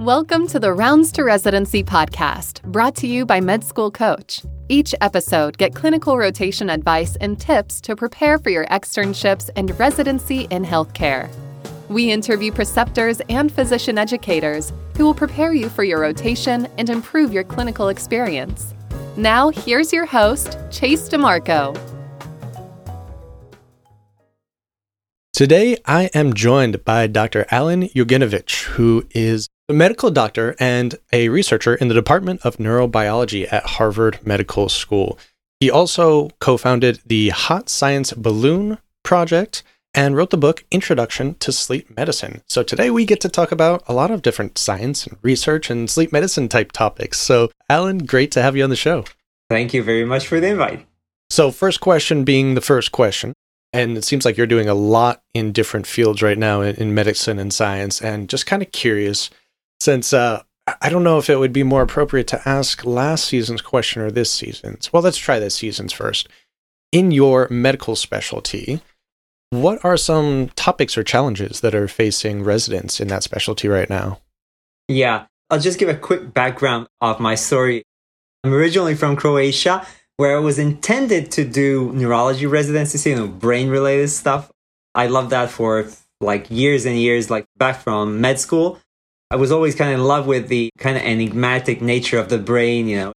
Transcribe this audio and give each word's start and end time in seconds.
Welcome 0.00 0.46
to 0.46 0.58
the 0.58 0.72
Rounds 0.72 1.12
to 1.12 1.24
Residency 1.24 1.84
podcast, 1.84 2.62
brought 2.62 2.96
to 2.96 3.06
you 3.06 3.26
by 3.26 3.38
Med 3.38 3.62
School 3.62 3.90
Coach. 3.90 4.40
Each 4.70 4.94
episode, 5.02 5.58
get 5.58 5.74
clinical 5.74 6.16
rotation 6.16 6.70
advice 6.70 7.16
and 7.16 7.38
tips 7.38 7.82
to 7.82 7.94
prepare 7.94 8.38
for 8.38 8.48
your 8.48 8.64
externships 8.68 9.50
and 9.56 9.78
residency 9.78 10.46
in 10.50 10.64
healthcare. 10.64 11.30
We 11.90 12.10
interview 12.10 12.50
preceptors 12.50 13.20
and 13.28 13.52
physician 13.52 13.98
educators 13.98 14.72
who 14.96 15.04
will 15.04 15.12
prepare 15.12 15.52
you 15.52 15.68
for 15.68 15.84
your 15.84 16.00
rotation 16.00 16.66
and 16.78 16.88
improve 16.88 17.30
your 17.30 17.44
clinical 17.44 17.88
experience. 17.88 18.72
Now, 19.18 19.50
here's 19.50 19.92
your 19.92 20.06
host, 20.06 20.56
Chase 20.70 21.10
DeMarco. 21.10 21.78
Today, 25.34 25.76
I 25.84 26.04
am 26.14 26.32
joined 26.32 26.86
by 26.86 27.06
Dr. 27.06 27.44
Alan 27.50 27.88
Uginovich, 27.88 28.62
who 28.62 29.06
is 29.10 29.50
a 29.70 29.72
medical 29.72 30.10
doctor 30.10 30.56
and 30.58 30.96
a 31.12 31.28
researcher 31.28 31.76
in 31.76 31.86
the 31.86 31.94
Department 31.94 32.40
of 32.42 32.56
Neurobiology 32.56 33.50
at 33.52 33.64
Harvard 33.64 34.18
Medical 34.26 34.68
School. 34.68 35.16
He 35.60 35.70
also 35.70 36.30
co 36.40 36.56
founded 36.56 37.00
the 37.06 37.28
Hot 37.28 37.68
Science 37.68 38.12
Balloon 38.12 38.78
Project 39.04 39.62
and 39.94 40.16
wrote 40.16 40.30
the 40.30 40.36
book 40.36 40.64
Introduction 40.72 41.36
to 41.36 41.52
Sleep 41.52 41.96
Medicine. 41.96 42.42
So 42.48 42.64
today 42.64 42.90
we 42.90 43.04
get 43.04 43.20
to 43.20 43.28
talk 43.28 43.52
about 43.52 43.84
a 43.86 43.94
lot 43.94 44.10
of 44.10 44.22
different 44.22 44.58
science 44.58 45.06
and 45.06 45.16
research 45.22 45.70
and 45.70 45.88
sleep 45.88 46.10
medicine 46.10 46.48
type 46.48 46.72
topics. 46.72 47.18
So, 47.18 47.52
Alan, 47.68 47.98
great 47.98 48.32
to 48.32 48.42
have 48.42 48.56
you 48.56 48.64
on 48.64 48.70
the 48.70 48.76
show. 48.76 49.04
Thank 49.48 49.72
you 49.72 49.84
very 49.84 50.04
much 50.04 50.26
for 50.26 50.40
the 50.40 50.48
invite. 50.48 50.84
So, 51.28 51.52
first 51.52 51.80
question 51.80 52.24
being 52.24 52.54
the 52.54 52.60
first 52.60 52.90
question. 52.90 53.34
And 53.72 53.96
it 53.96 54.02
seems 54.02 54.24
like 54.24 54.36
you're 54.36 54.48
doing 54.48 54.68
a 54.68 54.74
lot 54.74 55.22
in 55.32 55.52
different 55.52 55.86
fields 55.86 56.22
right 56.22 56.38
now 56.38 56.60
in, 56.60 56.74
in 56.74 56.92
medicine 56.92 57.38
and 57.38 57.52
science. 57.52 58.02
And 58.02 58.28
just 58.28 58.46
kind 58.46 58.62
of 58.62 58.72
curious, 58.72 59.30
since 59.80 60.12
uh, 60.12 60.42
I 60.80 60.88
don't 60.88 61.02
know 61.02 61.18
if 61.18 61.30
it 61.30 61.38
would 61.38 61.52
be 61.52 61.62
more 61.62 61.82
appropriate 61.82 62.26
to 62.28 62.48
ask 62.48 62.84
last 62.84 63.24
season's 63.24 63.62
question 63.62 64.02
or 64.02 64.10
this 64.10 64.30
season's. 64.30 64.92
Well, 64.92 65.02
let's 65.02 65.16
try 65.16 65.38
this 65.38 65.56
season's 65.56 65.92
first. 65.92 66.28
In 66.92 67.10
your 67.10 67.48
medical 67.50 67.96
specialty, 67.96 68.80
what 69.50 69.84
are 69.84 69.96
some 69.96 70.50
topics 70.54 70.96
or 70.96 71.02
challenges 71.02 71.60
that 71.60 71.74
are 71.74 71.88
facing 71.88 72.44
residents 72.44 73.00
in 73.00 73.08
that 73.08 73.22
specialty 73.22 73.68
right 73.68 73.90
now? 73.90 74.20
Yeah, 74.88 75.26
I'll 75.50 75.60
just 75.60 75.78
give 75.78 75.88
a 75.88 75.94
quick 75.94 76.32
background 76.34 76.88
of 77.00 77.20
my 77.20 77.34
story. 77.34 77.82
I'm 78.44 78.52
originally 78.52 78.94
from 78.94 79.16
Croatia, 79.16 79.86
where 80.16 80.36
I 80.36 80.40
was 80.40 80.58
intended 80.58 81.30
to 81.32 81.44
do 81.44 81.92
neurology 81.92 82.46
residency, 82.46 83.10
you 83.10 83.16
know, 83.16 83.26
brain 83.26 83.68
related 83.70 84.10
stuff. 84.10 84.50
I 84.94 85.06
loved 85.06 85.30
that 85.30 85.50
for 85.50 85.88
like 86.20 86.50
years 86.50 86.86
and 86.86 86.98
years, 86.98 87.30
like 87.30 87.46
back 87.56 87.80
from 87.80 88.20
med 88.20 88.38
school. 88.38 88.78
I 89.30 89.36
was 89.36 89.52
always 89.52 89.74
kind 89.74 89.92
of 89.92 90.00
in 90.00 90.06
love 90.06 90.26
with 90.26 90.48
the 90.48 90.70
kind 90.78 90.96
of 90.96 91.02
enigmatic 91.04 91.80
nature 91.80 92.18
of 92.18 92.28
the 92.28 92.38
brain, 92.38 92.88
you 92.88 92.96
know. 92.96 93.12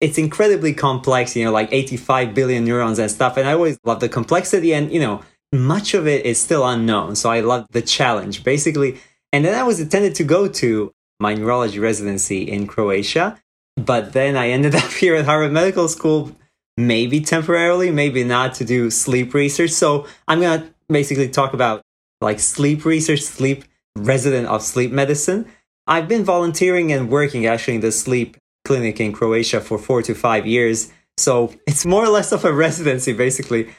It's 0.00 0.16
incredibly 0.16 0.72
complex, 0.72 1.36
you 1.36 1.44
know, 1.44 1.52
like 1.52 1.68
85 1.70 2.34
billion 2.34 2.64
neurons 2.64 2.98
and 2.98 3.10
stuff. 3.10 3.36
And 3.36 3.46
I 3.46 3.52
always 3.52 3.78
love 3.84 4.00
the 4.00 4.08
complexity 4.08 4.72
and, 4.72 4.90
you 4.90 4.98
know, 4.98 5.20
much 5.52 5.92
of 5.92 6.06
it 6.06 6.24
is 6.24 6.40
still 6.40 6.66
unknown. 6.66 7.16
So 7.16 7.30
I 7.30 7.40
love 7.40 7.66
the 7.72 7.82
challenge, 7.82 8.42
basically. 8.42 8.98
And 9.32 9.44
then 9.44 9.54
I 9.54 9.62
was 9.62 9.78
intended 9.78 10.14
to 10.14 10.24
go 10.24 10.48
to 10.48 10.90
my 11.18 11.34
neurology 11.34 11.78
residency 11.78 12.42
in 12.42 12.66
Croatia. 12.66 13.38
But 13.76 14.14
then 14.14 14.36
I 14.36 14.48
ended 14.48 14.74
up 14.82 14.90
here 14.90 15.14
at 15.16 15.26
Harvard 15.26 15.52
Medical 15.52 15.88
School, 15.88 16.34
maybe 16.78 17.20
temporarily, 17.20 17.90
maybe 17.90 18.24
not, 18.24 18.54
to 18.54 18.64
do 18.64 18.90
sleep 18.90 19.34
research. 19.34 19.70
So 19.70 20.06
I'm 20.26 20.40
going 20.40 20.60
to 20.60 20.74
basically 20.88 21.28
talk 21.28 21.52
about 21.52 21.82
like 22.22 22.40
sleep 22.40 22.86
research, 22.86 23.20
sleep 23.20 23.64
resident 23.96 24.46
of 24.46 24.62
sleep 24.62 24.92
medicine. 24.92 25.46
I've 25.86 26.08
been 26.08 26.24
volunteering 26.24 26.92
and 26.92 27.10
working 27.10 27.46
actually 27.46 27.76
in 27.76 27.80
the 27.80 27.92
sleep 27.92 28.36
clinic 28.64 29.00
in 29.00 29.12
Croatia 29.12 29.60
for 29.60 29.78
four 29.78 30.02
to 30.02 30.14
five 30.14 30.46
years. 30.46 30.92
So 31.16 31.52
it's 31.66 31.86
more 31.86 32.04
or 32.04 32.08
less 32.08 32.32
of 32.32 32.44
a 32.44 32.52
residency, 32.52 33.12
basically. 33.12 33.70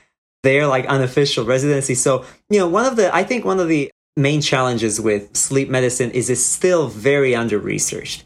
They're 0.43 0.67
like 0.67 0.85
unofficial 0.87 1.45
residency. 1.45 1.95
So, 1.95 2.25
you 2.49 2.59
know, 2.59 2.67
one 2.67 2.85
of 2.85 2.95
the, 2.95 3.13
I 3.15 3.23
think 3.23 3.45
one 3.45 3.59
of 3.59 3.67
the 3.67 3.91
main 4.17 4.41
challenges 4.41 4.99
with 4.99 5.35
sleep 5.37 5.69
medicine 5.69 6.11
is 6.11 6.29
it's 6.29 6.43
still 6.43 6.87
very 6.87 7.35
under 7.35 7.59
researched. 7.59 8.23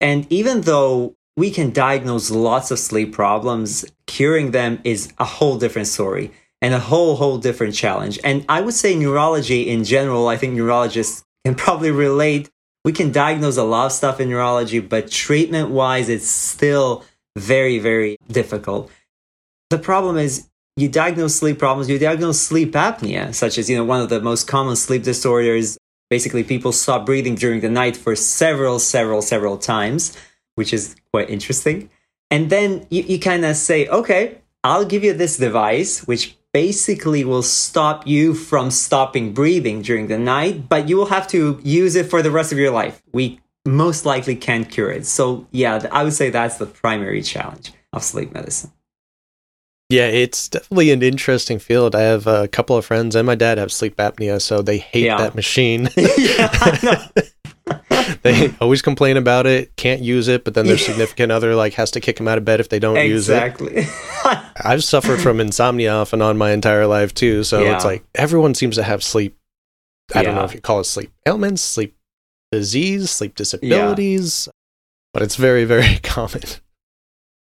And 0.00 0.30
even 0.30 0.60
though 0.62 1.16
we 1.36 1.50
can 1.50 1.72
diagnose 1.72 2.30
lots 2.30 2.70
of 2.70 2.78
sleep 2.78 3.12
problems, 3.12 3.84
curing 4.06 4.50
them 4.50 4.80
is 4.84 5.12
a 5.18 5.24
whole 5.24 5.58
different 5.58 5.88
story 5.88 6.32
and 6.60 6.74
a 6.74 6.80
whole, 6.80 7.16
whole 7.16 7.38
different 7.38 7.74
challenge. 7.74 8.18
And 8.24 8.44
I 8.48 8.60
would 8.60 8.74
say 8.74 8.96
neurology 8.96 9.68
in 9.68 9.84
general, 9.84 10.28
I 10.28 10.36
think 10.36 10.54
neurologists 10.54 11.24
can 11.44 11.54
probably 11.54 11.90
relate. 11.90 12.50
We 12.84 12.92
can 12.92 13.12
diagnose 13.12 13.56
a 13.56 13.64
lot 13.64 13.86
of 13.86 13.92
stuff 13.92 14.20
in 14.20 14.28
neurology, 14.28 14.80
but 14.80 15.10
treatment 15.10 15.70
wise, 15.70 16.08
it's 16.08 16.26
still 16.26 17.04
very, 17.36 17.78
very 17.78 18.16
difficult. 18.28 18.90
The 19.70 19.78
problem 19.78 20.16
is 20.16 20.48
you 20.76 20.88
diagnose 20.88 21.36
sleep 21.36 21.58
problems, 21.58 21.90
you 21.90 21.98
diagnose 21.98 22.40
sleep 22.40 22.72
apnea, 22.72 23.34
such 23.34 23.58
as, 23.58 23.68
you 23.68 23.76
know, 23.76 23.84
one 23.84 24.00
of 24.00 24.08
the 24.08 24.20
most 24.20 24.46
common 24.46 24.76
sleep 24.76 25.02
disorders. 25.02 25.76
Basically, 26.10 26.42
people 26.42 26.72
stop 26.72 27.04
breathing 27.04 27.34
during 27.34 27.60
the 27.60 27.68
night 27.68 27.96
for 27.96 28.16
several, 28.16 28.78
several, 28.78 29.20
several 29.20 29.58
times, 29.58 30.16
which 30.54 30.72
is 30.72 30.96
quite 31.12 31.28
interesting. 31.28 31.90
And 32.30 32.48
then 32.48 32.86
you, 32.90 33.02
you 33.02 33.18
kind 33.18 33.44
of 33.44 33.56
say, 33.56 33.88
okay, 33.88 34.38
I'll 34.64 34.84
give 34.84 35.04
you 35.04 35.12
this 35.12 35.36
device, 35.36 36.06
which 36.06 36.36
basically 36.52 37.24
will 37.24 37.42
stop 37.42 38.06
you 38.06 38.34
from 38.34 38.70
stopping 38.70 39.32
breathing 39.32 39.82
during 39.82 40.08
the 40.08 40.18
night, 40.18 40.68
but 40.68 40.88
you 40.88 40.96
will 40.96 41.06
have 41.06 41.28
to 41.28 41.60
use 41.62 41.94
it 41.94 42.06
for 42.06 42.22
the 42.22 42.30
rest 42.30 42.52
of 42.52 42.58
your 42.58 42.70
life. 42.70 43.02
We 43.12 43.40
most 43.66 44.06
likely 44.06 44.34
can't 44.34 44.68
cure 44.68 44.90
it. 44.90 45.06
So, 45.06 45.46
yeah, 45.50 45.86
I 45.92 46.02
would 46.02 46.14
say 46.14 46.30
that's 46.30 46.56
the 46.56 46.66
primary 46.66 47.22
challenge 47.22 47.72
of 47.92 48.02
sleep 48.02 48.32
medicine. 48.32 48.72
Yeah, 49.90 50.08
it's 50.08 50.48
definitely 50.48 50.90
an 50.90 51.02
interesting 51.02 51.58
field. 51.58 51.94
I 51.94 52.02
have 52.02 52.26
a 52.26 52.46
couple 52.48 52.76
of 52.76 52.84
friends 52.84 53.16
and 53.16 53.26
my 53.26 53.34
dad 53.34 53.56
have 53.56 53.72
sleep 53.72 53.96
apnea, 53.96 54.40
so 54.40 54.60
they 54.60 54.78
hate 54.78 55.06
yeah. 55.06 55.16
that 55.16 55.34
machine. 55.34 55.88
yeah, 55.96 57.08
they 58.28 58.48
mm-hmm. 58.48 58.56
always 58.62 58.82
complain 58.82 59.16
about 59.16 59.46
it, 59.46 59.74
can't 59.76 60.02
use 60.02 60.28
it, 60.28 60.44
but 60.44 60.54
then 60.54 60.66
their 60.66 60.78
significant 60.78 61.32
other 61.32 61.54
like 61.54 61.74
has 61.74 61.90
to 61.92 62.00
kick 62.00 62.16
them 62.16 62.28
out 62.28 62.38
of 62.38 62.44
bed 62.44 62.60
if 62.60 62.68
they 62.68 62.78
don't 62.78 62.96
exactly. 62.96 63.74
use 63.74 63.76
it. 63.76 63.88
Exactly. 63.88 64.40
I've 64.64 64.84
suffered 64.84 65.20
from 65.20 65.40
insomnia 65.40 65.92
off 65.92 66.12
and 66.12 66.22
on 66.22 66.36
my 66.36 66.52
entire 66.52 66.86
life 66.86 67.14
too, 67.14 67.44
so 67.44 67.62
yeah. 67.62 67.76
it's 67.76 67.84
like 67.84 68.04
everyone 68.14 68.54
seems 68.54 68.76
to 68.76 68.82
have 68.82 69.02
sleep. 69.02 69.36
I 70.14 70.22
don't 70.22 70.34
know 70.34 70.44
if 70.44 70.54
you 70.54 70.60
call 70.60 70.80
it 70.80 70.84
sleep 70.84 71.12
ailments, 71.26 71.62
sleep 71.62 71.96
disease, 72.50 73.10
sleep 73.10 73.34
disabilities, 73.34 74.48
but 75.12 75.22
it's 75.22 75.36
very 75.36 75.64
very 75.64 75.96
common. 76.02 76.42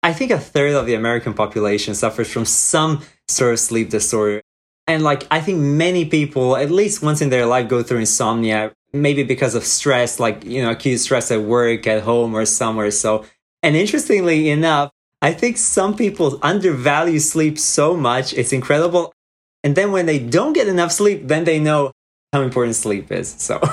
I 0.02 0.12
think 0.12 0.30
a 0.30 0.38
third 0.38 0.74
of 0.74 0.86
the 0.86 0.94
American 0.94 1.34
population 1.34 1.94
suffers 1.94 2.30
from 2.32 2.44
some 2.44 3.02
sort 3.26 3.52
of 3.52 3.60
sleep 3.60 3.90
disorder. 3.90 4.42
And 4.86 5.02
like, 5.02 5.26
I 5.30 5.40
think 5.40 5.58
many 5.58 6.06
people, 6.06 6.56
at 6.56 6.70
least 6.70 7.02
once 7.02 7.20
in 7.20 7.28
their 7.28 7.44
life, 7.44 7.68
go 7.68 7.82
through 7.82 7.98
insomnia, 7.98 8.72
maybe 8.92 9.22
because 9.22 9.54
of 9.54 9.64
stress, 9.64 10.18
like, 10.18 10.44
you 10.44 10.62
know, 10.62 10.70
acute 10.70 11.00
stress 11.00 11.30
at 11.30 11.42
work, 11.42 11.86
at 11.86 12.02
home, 12.02 12.34
or 12.34 12.44
somewhere. 12.44 12.90
So, 12.90 13.24
and 13.62 13.76
interestingly 13.76 14.50
enough, 14.50 14.90
I 15.20 15.32
think 15.32 15.56
some 15.56 15.96
people 15.96 16.38
undervalue 16.42 17.18
sleep 17.18 17.58
so 17.58 17.96
much. 17.96 18.32
It's 18.34 18.52
incredible. 18.52 19.12
And 19.64 19.74
then 19.74 19.92
when 19.92 20.06
they 20.06 20.18
don't 20.18 20.52
get 20.52 20.68
enough 20.68 20.92
sleep, 20.92 21.26
then 21.26 21.44
they 21.44 21.58
know 21.58 21.92
how 22.32 22.42
important 22.42 22.76
sleep 22.76 23.10
is. 23.10 23.34
So. 23.38 23.60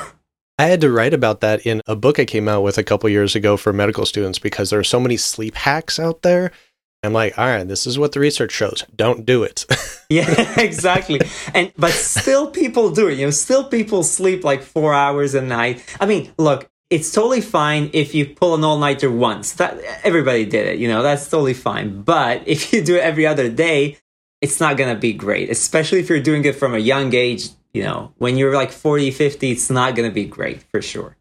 I 0.57 0.67
had 0.67 0.81
to 0.81 0.91
write 0.91 1.13
about 1.13 1.41
that 1.41 1.65
in 1.65 1.81
a 1.85 1.97
book 1.97 2.17
I 2.17 2.23
came 2.23 2.47
out 2.47 2.63
with 2.63 2.77
a 2.77 2.83
couple 2.83 3.09
years 3.09 3.35
ago 3.35 3.57
for 3.57 3.73
medical 3.73 4.05
students 4.05 4.39
because 4.39 4.69
there 4.69 4.79
are 4.79 4.85
so 4.85 5.01
many 5.01 5.17
sleep 5.17 5.53
hacks 5.55 5.99
out 5.99 6.21
there. 6.21 6.51
I'm 7.05 7.13
like, 7.13 7.37
all 7.37 7.45
right, 7.45 7.67
this 7.67 7.87
is 7.87 7.97
what 7.97 8.11
the 8.11 8.19
research 8.19 8.51
shows. 8.51 8.83
Don't 8.95 9.25
do 9.25 9.43
it. 9.43 9.65
yeah, 10.09 10.59
exactly. 10.59 11.21
And 11.53 11.71
but 11.77 11.91
still 11.91 12.51
people 12.51 12.91
do 12.91 13.07
it. 13.07 13.17
You 13.17 13.25
know, 13.25 13.31
still 13.31 13.63
people 13.63 14.03
sleep 14.03 14.43
like 14.43 14.63
four 14.63 14.93
hours 14.93 15.35
a 15.35 15.41
night. 15.41 15.83
I 15.99 16.05
mean, 16.05 16.31
look, 16.37 16.69
it's 16.89 17.11
totally 17.11 17.41
fine 17.41 17.89
if 17.93 18.13
you 18.13 18.25
pull 18.27 18.55
an 18.55 18.63
all-nighter 18.63 19.09
once. 19.09 19.53
That 19.53 19.79
everybody 20.03 20.45
did 20.45 20.67
it, 20.67 20.79
you 20.79 20.87
know, 20.87 21.03
that's 21.03 21.29
totally 21.29 21.53
fine. 21.53 22.01
But 22.01 22.43
if 22.47 22.73
you 22.73 22.83
do 22.83 22.95
it 22.95 23.03
every 23.03 23.25
other 23.25 23.49
day, 23.49 23.97
it's 24.41 24.59
not 24.59 24.77
gonna 24.77 24.95
be 24.95 25.13
great, 25.13 25.49
especially 25.49 25.99
if 25.99 26.09
you're 26.09 26.19
doing 26.19 26.45
it 26.45 26.55
from 26.55 26.75
a 26.75 26.79
young 26.79 27.13
age 27.13 27.49
you 27.75 27.83
know, 27.83 28.13
when 28.19 28.37
you're 28.37 28.55
like 28.55 28.71
40, 28.71 29.11
50, 29.11 29.51
it's 29.51 29.69
not 29.69 29.95
going 29.95 30.09
to 30.09 30.13
be 30.13 30.23
great 30.23 30.63
for 30.71 30.81
sure. 30.81 31.17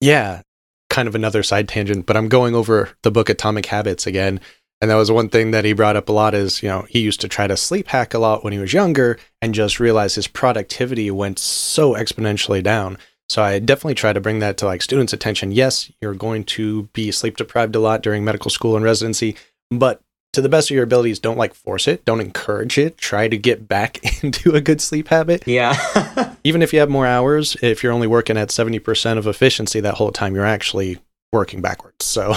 Yeah. 0.00 0.42
Kind 0.90 1.06
of 1.06 1.14
another 1.14 1.44
side 1.44 1.68
tangent, 1.68 2.06
but 2.06 2.16
I'm 2.16 2.28
going 2.28 2.56
over 2.56 2.90
the 3.02 3.12
book 3.12 3.28
Atomic 3.28 3.66
Habits 3.66 4.04
again. 4.04 4.40
And 4.82 4.90
that 4.90 4.96
was 4.96 5.12
one 5.12 5.28
thing 5.28 5.52
that 5.52 5.64
he 5.64 5.74
brought 5.74 5.94
up 5.94 6.08
a 6.08 6.12
lot 6.12 6.34
is, 6.34 6.60
you 6.60 6.68
know, 6.68 6.82
he 6.88 6.98
used 6.98 7.20
to 7.20 7.28
try 7.28 7.46
to 7.46 7.56
sleep 7.56 7.86
hack 7.86 8.14
a 8.14 8.18
lot 8.18 8.42
when 8.42 8.52
he 8.52 8.58
was 8.58 8.72
younger 8.72 9.16
and 9.40 9.54
just 9.54 9.78
realized 9.78 10.16
his 10.16 10.26
productivity 10.26 11.08
went 11.08 11.38
so 11.38 11.94
exponentially 11.94 12.64
down. 12.64 12.98
So 13.28 13.44
I 13.44 13.60
definitely 13.60 13.94
try 13.94 14.12
to 14.12 14.20
bring 14.20 14.40
that 14.40 14.56
to 14.56 14.66
like 14.66 14.82
students' 14.82 15.12
attention. 15.12 15.52
Yes, 15.52 15.88
you're 16.00 16.14
going 16.14 16.42
to 16.44 16.88
be 16.94 17.12
sleep 17.12 17.36
deprived 17.36 17.76
a 17.76 17.78
lot 17.78 18.02
during 18.02 18.24
medical 18.24 18.50
school 18.50 18.74
and 18.74 18.84
residency, 18.84 19.36
but 19.70 20.02
to 20.32 20.40
the 20.40 20.48
best 20.48 20.68
of 20.68 20.74
your 20.74 20.82
abilities, 20.82 21.20
don't 21.20 21.38
like 21.38 21.54
force 21.54 21.86
it, 21.86 22.04
don't 22.04 22.20
encourage 22.20 22.76
it. 22.76 22.98
Try 22.98 23.28
to 23.28 23.38
get 23.38 23.68
back 23.68 24.00
into 24.24 24.50
a 24.56 24.60
good 24.60 24.80
sleep 24.80 25.08
habit. 25.08 25.46
Yeah. 25.46 26.34
even 26.44 26.60
if 26.60 26.72
you 26.72 26.80
have 26.80 26.90
more 26.90 27.06
hours, 27.06 27.56
if 27.62 27.84
you're 27.84 27.92
only 27.92 28.08
working 28.08 28.36
at 28.36 28.48
70% 28.48 29.16
of 29.16 29.28
efficiency 29.28 29.78
that 29.78 29.94
whole 29.94 30.10
time, 30.10 30.34
you're 30.34 30.44
actually 30.44 30.98
working 31.32 31.60
backwards. 31.60 32.04
So 32.04 32.34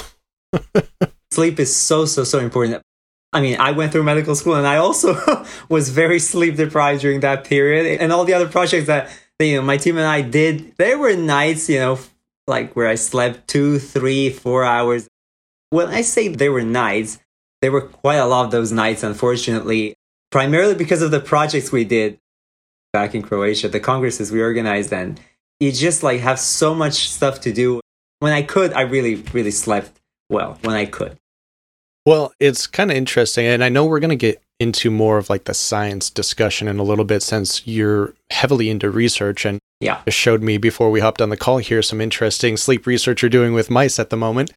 sleep 1.36 1.60
is 1.60 1.76
so, 1.76 2.06
so, 2.06 2.24
so 2.24 2.40
important. 2.40 2.82
I 3.34 3.42
mean, 3.42 3.58
I 3.60 3.72
went 3.72 3.92
through 3.92 4.04
medical 4.04 4.34
school 4.34 4.56
and 4.56 4.66
I 4.66 4.78
also 4.78 5.16
was 5.70 5.90
very 5.90 6.20
sleep 6.20 6.56
deprived 6.56 7.02
during 7.02 7.20
that 7.20 7.44
period. 7.44 8.00
And 8.00 8.14
all 8.14 8.24
the 8.24 8.34
other 8.34 8.48
projects 8.48 8.88
that, 8.88 9.10
you 9.40 9.58
know, 9.58 9.62
my 9.62 9.76
team 9.76 9.98
and 9.98 10.08
I 10.08 10.22
did, 10.22 10.76
there 10.78 10.98
were 10.98 11.16
nights, 11.16 11.70
you 11.70 11.80
know, 11.80 12.00
like 12.48 12.76
where 12.76 12.88
I 12.88 12.96
slept 12.96 13.48
two, 13.50 13.78
three, 13.78 14.30
four 14.30 14.64
hours. 14.64 15.08
When 15.70 15.90
I 15.90 16.02
say 16.02 16.30
there 16.30 16.54
were 16.54 16.64
nights, 16.64 17.20
there 17.62 17.74
were 17.74 17.82
quite 17.82 18.18
a 18.18 18.26
lot 18.26 18.46
of 18.46 18.52
those 18.52 18.72
nights, 18.72 19.04
unfortunately, 19.04 19.96
primarily 20.32 20.76
because 20.76 21.02
of 21.02 21.12
the 21.12 21.20
projects 21.20 21.72
we 21.72 21.84
did 21.84 22.18
back 22.94 23.16
in 23.16 23.22
Croatia, 23.22 23.68
the 23.68 23.80
congresses 23.82 24.32
we 24.32 24.42
organized, 24.42 24.94
and 24.94 25.20
you 25.60 25.72
just 25.72 26.04
like 26.04 26.22
have 26.22 26.40
so 26.40 26.74
much 26.74 27.10
stuff 27.10 27.42
to 27.42 27.52
do. 27.52 27.82
When 28.20 28.32
I 28.32 28.44
could, 28.44 28.72
I 28.72 28.82
really, 28.82 29.16
really 29.34 29.52
slept 29.52 30.00
well 30.30 30.58
when 30.62 30.76
I 30.76 30.86
could. 30.86 31.18
Well, 32.06 32.34
it's 32.40 32.68
kind 32.68 32.92
of 32.92 32.98
interesting, 32.98 33.46
and 33.46 33.64
I 33.64 33.70
know 33.70 33.86
we're 33.86 34.00
going 34.00 34.10
to 34.10 34.16
get 34.16 34.42
into 34.60 34.90
more 34.92 35.18
of 35.18 35.30
like 35.30 35.46
the 35.46 35.54
science 35.54 36.10
discussion 36.10 36.68
in 36.68 36.80
a 36.80 36.84
little 36.84 37.06
bit 37.06 37.22
since 37.22 37.66
you're 37.68 38.14
heavily 38.32 38.70
into 38.70 38.90
research 38.90 39.46
and 39.46 39.60
yeah 39.82 40.02
just 40.06 40.18
showed 40.18 40.42
me 40.42 40.58
before 40.58 40.90
we 40.90 41.02
hopped 41.02 41.22
on 41.22 41.28
the 41.28 41.36
call 41.36 41.58
here 41.58 41.82
some 41.82 42.00
interesting 42.00 42.56
sleep 42.56 42.88
research 42.88 43.22
you're 43.22 43.28
doing 43.28 43.52
with 43.52 43.70
mice 43.70 44.00
at 44.00 44.10
the 44.10 44.16
moment 44.16 44.54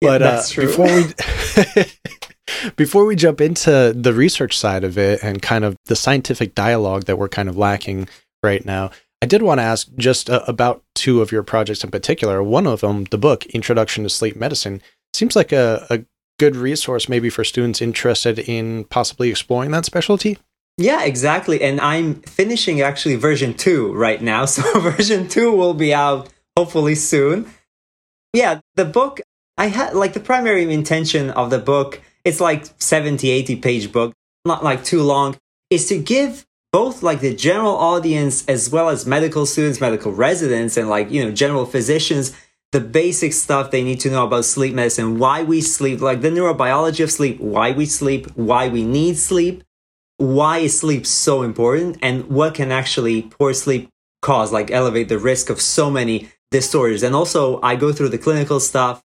yeah, 0.00 0.10
but 0.10 0.18
that's 0.18 0.50
uh, 0.50 0.54
true. 0.54 0.66
before 0.66 0.86
we 0.86 1.84
before 2.76 3.04
we 3.04 3.16
jump 3.16 3.40
into 3.40 3.92
the 3.94 4.12
research 4.12 4.58
side 4.58 4.84
of 4.84 4.98
it 4.98 5.22
and 5.22 5.42
kind 5.42 5.64
of 5.64 5.76
the 5.86 5.96
scientific 5.96 6.54
dialogue 6.54 7.04
that 7.04 7.18
we're 7.18 7.28
kind 7.28 7.48
of 7.48 7.56
lacking 7.56 8.08
right 8.42 8.64
now, 8.64 8.90
I 9.22 9.26
did 9.26 9.42
want 9.42 9.58
to 9.58 9.64
ask 9.64 9.88
just 9.96 10.28
uh, 10.30 10.42
about 10.46 10.82
two 10.94 11.22
of 11.22 11.32
your 11.32 11.42
projects 11.42 11.82
in 11.82 11.90
particular. 11.90 12.42
One 12.42 12.66
of 12.66 12.80
them, 12.80 13.04
the 13.04 13.18
book 13.18 13.46
Introduction 13.46 14.04
to 14.04 14.10
Sleep 14.10 14.36
Medicine, 14.36 14.82
seems 15.14 15.34
like 15.34 15.52
a, 15.52 15.86
a 15.90 16.04
good 16.38 16.56
resource 16.56 17.08
maybe 17.08 17.30
for 17.30 17.44
students 17.44 17.80
interested 17.80 18.38
in 18.38 18.84
possibly 18.84 19.30
exploring 19.30 19.70
that 19.70 19.84
specialty. 19.84 20.38
Yeah, 20.78 21.04
exactly. 21.04 21.62
And 21.62 21.80
I'm 21.80 22.20
finishing 22.22 22.80
actually 22.82 23.16
version 23.16 23.54
two 23.54 23.92
right 23.94 24.20
now. 24.20 24.44
So 24.46 24.80
version 24.80 25.28
two 25.28 25.52
will 25.52 25.74
be 25.74 25.94
out 25.94 26.28
hopefully 26.56 26.94
soon. 26.94 27.50
Yeah, 28.32 28.60
the 28.74 28.84
book, 28.84 29.20
I 29.56 29.68
had 29.68 29.94
like 29.94 30.12
the 30.12 30.20
primary 30.20 30.70
intention 30.72 31.30
of 31.30 31.50
the 31.50 31.58
book 31.58 32.02
it's 32.26 32.40
like 32.40 32.66
70, 32.78 33.30
80 33.30 33.56
page 33.56 33.92
book, 33.92 34.12
not 34.44 34.64
like 34.64 34.82
too 34.82 35.02
long, 35.02 35.36
is 35.70 35.86
to 35.88 35.96
give 35.96 36.44
both 36.72 37.04
like 37.04 37.20
the 37.20 37.32
general 37.32 37.76
audience 37.76 38.44
as 38.46 38.68
well 38.68 38.88
as 38.88 39.06
medical 39.06 39.46
students, 39.46 39.80
medical 39.80 40.10
residents, 40.10 40.76
and 40.76 40.88
like, 40.88 41.08
you 41.08 41.24
know, 41.24 41.30
general 41.30 41.64
physicians, 41.64 42.36
the 42.76 42.80
basic 42.82 43.32
stuff 43.32 43.70
they 43.70 43.82
need 43.82 43.98
to 43.98 44.10
know 44.10 44.26
about 44.26 44.44
sleep 44.44 44.74
medicine, 44.74 45.18
why 45.18 45.42
we 45.42 45.62
sleep, 45.62 46.02
like 46.02 46.20
the 46.20 46.28
neurobiology 46.28 47.02
of 47.02 47.10
sleep, 47.10 47.40
why 47.40 47.70
we 47.70 47.86
sleep, 47.86 48.26
why 48.34 48.68
we 48.68 48.84
need 48.84 49.16
sleep, 49.16 49.64
why 50.18 50.58
is 50.58 50.78
sleep 50.78 51.06
so 51.06 51.40
important, 51.40 51.96
and 52.02 52.28
what 52.28 52.52
can 52.52 52.70
actually 52.70 53.22
poor 53.22 53.54
sleep 53.54 53.88
cause, 54.20 54.52
like 54.52 54.70
elevate 54.70 55.08
the 55.08 55.18
risk 55.18 55.48
of 55.48 55.58
so 55.58 55.90
many 55.90 56.28
disorders. 56.50 57.02
And 57.02 57.14
also, 57.14 57.62
I 57.62 57.76
go 57.76 57.94
through 57.94 58.10
the 58.10 58.18
clinical 58.18 58.60
stuff, 58.60 59.02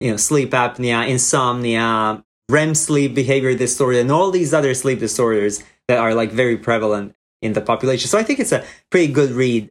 you 0.00 0.10
know, 0.10 0.16
sleep 0.16 0.50
apnea, 0.50 1.08
insomnia, 1.08 2.24
REM 2.48 2.74
sleep 2.74 3.14
behavior 3.14 3.54
disorder, 3.54 4.00
and 4.00 4.10
all 4.10 4.32
these 4.32 4.52
other 4.52 4.74
sleep 4.74 4.98
disorders 4.98 5.62
that 5.86 5.98
are 5.98 6.12
like 6.12 6.32
very 6.32 6.56
prevalent 6.56 7.14
in 7.40 7.52
the 7.52 7.60
population. 7.60 8.08
So 8.08 8.18
I 8.18 8.24
think 8.24 8.40
it's 8.40 8.50
a 8.50 8.64
pretty 8.90 9.12
good 9.12 9.30
read. 9.30 9.70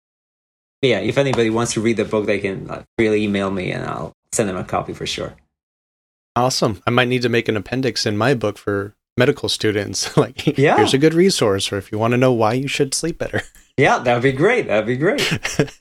Yeah, 0.81 0.99
if 0.99 1.17
anybody 1.17 1.49
wants 1.49 1.73
to 1.73 1.81
read 1.81 1.97
the 1.97 2.05
book, 2.05 2.25
they 2.25 2.39
can 2.39 2.69
uh, 2.69 2.83
really 2.97 3.23
email 3.23 3.51
me 3.51 3.71
and 3.71 3.85
I'll 3.85 4.13
send 4.31 4.49
them 4.49 4.57
a 4.57 4.63
copy 4.63 4.93
for 4.93 5.05
sure. 5.05 5.35
Awesome. 6.35 6.81
I 6.87 6.89
might 6.89 7.07
need 7.07 7.21
to 7.23 7.29
make 7.29 7.47
an 7.47 7.57
appendix 7.57 8.05
in 8.05 8.17
my 8.17 8.33
book 8.33 8.57
for 8.57 8.95
medical 9.17 9.49
students. 9.49 10.15
like, 10.17 10.57
yeah. 10.57 10.77
here's 10.77 10.93
a 10.93 10.97
good 10.97 11.13
resource, 11.13 11.71
or 11.71 11.77
if 11.77 11.91
you 11.91 11.97
want 11.97 12.11
to 12.13 12.17
know 12.17 12.31
why 12.31 12.53
you 12.53 12.67
should 12.67 12.93
sleep 12.93 13.17
better. 13.17 13.41
Yeah, 13.77 13.99
that'd 13.99 14.21
be 14.21 14.33
great. 14.33 14.67
That'd 14.67 14.85
be 14.85 14.97
great. 14.97 15.21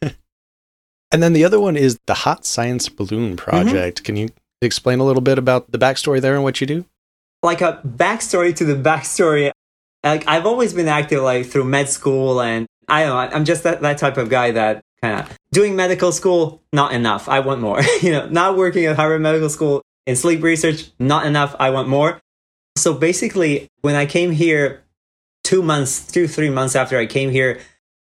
and 1.12 1.22
then 1.22 1.32
the 1.32 1.44
other 1.44 1.60
one 1.60 1.76
is 1.76 1.98
the 2.06 2.14
Hot 2.14 2.46
Science 2.46 2.88
Balloon 2.88 3.30
mm-hmm. 3.30 3.36
Project. 3.36 3.98
Mm-hmm. 3.98 4.04
Can 4.04 4.16
you 4.16 4.28
explain 4.62 5.00
a 5.00 5.04
little 5.04 5.20
bit 5.20 5.38
about 5.38 5.72
the 5.72 5.76
backstory 5.76 6.20
there 6.20 6.34
and 6.34 6.44
what 6.44 6.60
you 6.60 6.66
do? 6.68 6.86
Like 7.42 7.60
a 7.60 7.80
backstory 7.84 8.54
to 8.56 8.64
the 8.64 8.76
backstory. 8.76 9.50
Like 10.04 10.26
I've 10.28 10.46
always 10.46 10.72
been 10.72 10.86
active 10.88 11.22
like 11.22 11.46
through 11.46 11.64
med 11.64 11.88
school 11.88 12.40
and 12.40 12.66
I 12.88 13.04
don't 13.04 13.10
know, 13.10 13.36
I'm 13.36 13.44
just 13.44 13.64
that, 13.64 13.82
that 13.82 13.98
type 13.98 14.16
of 14.16 14.30
guy 14.30 14.52
that 14.52 14.82
kind 15.02 15.20
of 15.20 15.38
doing 15.52 15.76
medical 15.76 16.12
school, 16.12 16.62
not 16.72 16.92
enough. 16.92 17.28
I 17.28 17.40
want 17.40 17.60
more. 17.60 17.80
you 18.02 18.12
know, 18.12 18.28
not 18.28 18.56
working 18.56 18.86
at 18.86 18.96
Harvard 18.96 19.22
Medical 19.22 19.48
School 19.48 19.82
in 20.06 20.16
sleep 20.16 20.42
research, 20.42 20.90
not 20.98 21.26
enough. 21.26 21.54
I 21.58 21.70
want 21.70 21.88
more. 21.88 22.20
So 22.76 22.94
basically, 22.94 23.68
when 23.80 23.94
I 23.94 24.06
came 24.06 24.30
here 24.30 24.84
two 25.44 25.62
months, 25.62 26.06
two, 26.10 26.28
three 26.28 26.50
months 26.50 26.76
after 26.76 26.98
I 26.98 27.06
came 27.06 27.30
here, 27.30 27.60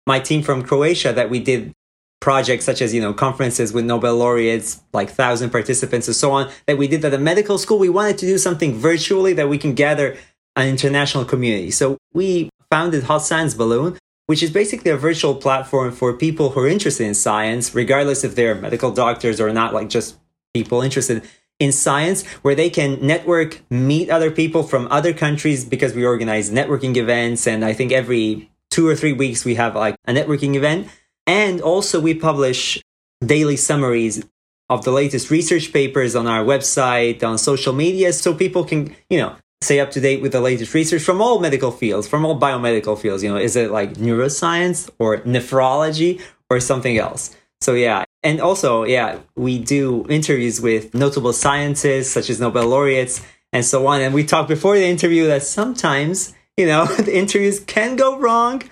my 0.05 0.19
team 0.19 0.41
from 0.41 0.63
Croatia 0.63 1.13
that 1.13 1.29
we 1.29 1.39
did 1.39 1.73
projects 2.19 2.65
such 2.65 2.81
as 2.81 2.93
you 2.93 3.01
know 3.01 3.13
conferences 3.13 3.71
with 3.71 3.85
nobel 3.85 4.15
laureates 4.15 4.81
like 4.91 5.09
thousand 5.09 5.51
participants 5.51 6.07
and 6.07 6.15
so 6.15 6.31
on 6.31 6.49
that 6.65 6.77
we 6.77 6.87
did 6.87 7.05
at 7.05 7.11
the 7.11 7.17
medical 7.19 7.59
school 7.59 7.77
we 7.77 7.89
wanted 7.89 8.17
to 8.17 8.25
do 8.25 8.39
something 8.39 8.73
virtually 8.73 9.33
that 9.33 9.47
we 9.47 9.57
can 9.57 9.75
gather 9.75 10.17
an 10.55 10.67
international 10.67 11.23
community 11.23 11.69
so 11.69 11.95
we 12.13 12.49
founded 12.71 13.03
hot 13.03 13.19
science 13.19 13.53
balloon 13.53 13.95
which 14.27 14.43
is 14.43 14.51
basically 14.51 14.91
a 14.91 14.97
virtual 14.97 15.35
platform 15.35 15.91
for 15.91 16.13
people 16.13 16.51
who 16.51 16.61
are 16.61 16.67
interested 16.67 17.05
in 17.05 17.13
science 17.13 17.73
regardless 17.73 18.23
if 18.23 18.35
they're 18.35 18.55
medical 18.55 18.91
doctors 18.91 19.41
or 19.41 19.51
not 19.51 19.73
like 19.73 19.89
just 19.89 20.17
people 20.53 20.81
interested 20.81 21.23
in 21.59 21.71
science 21.71 22.25
where 22.43 22.55
they 22.55 22.69
can 22.69 23.05
network 23.05 23.61
meet 23.69 24.09
other 24.09 24.29
people 24.29 24.61
from 24.63 24.87
other 24.91 25.13
countries 25.13 25.65
because 25.65 25.93
we 25.93 26.05
organize 26.05 26.51
networking 26.51 26.95
events. 26.95 27.47
And 27.47 27.65
i 27.65 27.73
think 27.73 27.91
every 27.91 28.49
two 28.69 28.87
or 28.87 28.95
three 28.95 29.13
weeks 29.13 29.43
we 29.43 29.55
have 29.55 29.75
like 29.75 29.95
a 30.05 30.13
networking 30.13 30.55
event. 30.55 30.87
And 31.25 31.61
also, 31.61 31.99
we 31.99 32.13
publish 32.13 32.81
daily 33.25 33.57
summaries 33.57 34.23
of 34.69 34.85
the 34.85 34.91
latest 34.91 35.29
research 35.29 35.73
papers 35.73 36.15
on 36.15 36.27
our 36.27 36.43
website, 36.43 37.23
on 37.23 37.37
social 37.37 37.73
media, 37.73 38.13
so 38.13 38.33
people 38.33 38.63
can, 38.63 38.95
you 39.09 39.17
know, 39.17 39.35
stay 39.61 39.79
up 39.79 39.91
to 39.91 39.99
date 39.99 40.21
with 40.21 40.31
the 40.31 40.41
latest 40.41 40.73
research 40.73 41.01
from 41.01 41.21
all 41.21 41.39
medical 41.39 41.71
fields, 41.71 42.07
from 42.07 42.25
all 42.25 42.39
biomedical 42.39 42.97
fields. 42.97 43.23
You 43.23 43.29
know, 43.29 43.37
is 43.37 43.55
it 43.55 43.71
like 43.71 43.93
neuroscience 43.95 44.89
or 44.99 45.17
nephrology 45.19 46.21
or 46.49 46.59
something 46.59 46.97
else? 46.97 47.35
So, 47.61 47.73
yeah. 47.73 48.03
And 48.23 48.39
also, 48.39 48.83
yeah, 48.83 49.19
we 49.35 49.57
do 49.59 50.05
interviews 50.09 50.61
with 50.61 50.93
notable 50.93 51.33
scientists 51.33 52.11
such 52.11 52.29
as 52.29 52.39
Nobel 52.39 52.67
laureates 52.67 53.21
and 53.53 53.65
so 53.65 53.87
on. 53.87 54.01
And 54.01 54.13
we 54.13 54.23
talked 54.23 54.49
before 54.49 54.75
the 54.75 54.85
interview 54.85 55.27
that 55.27 55.43
sometimes, 55.43 56.33
you 56.55 56.65
know, 56.65 56.85
the 56.99 57.17
interviews 57.17 57.59
can 57.59 57.95
go 57.95 58.19
wrong. 58.19 58.63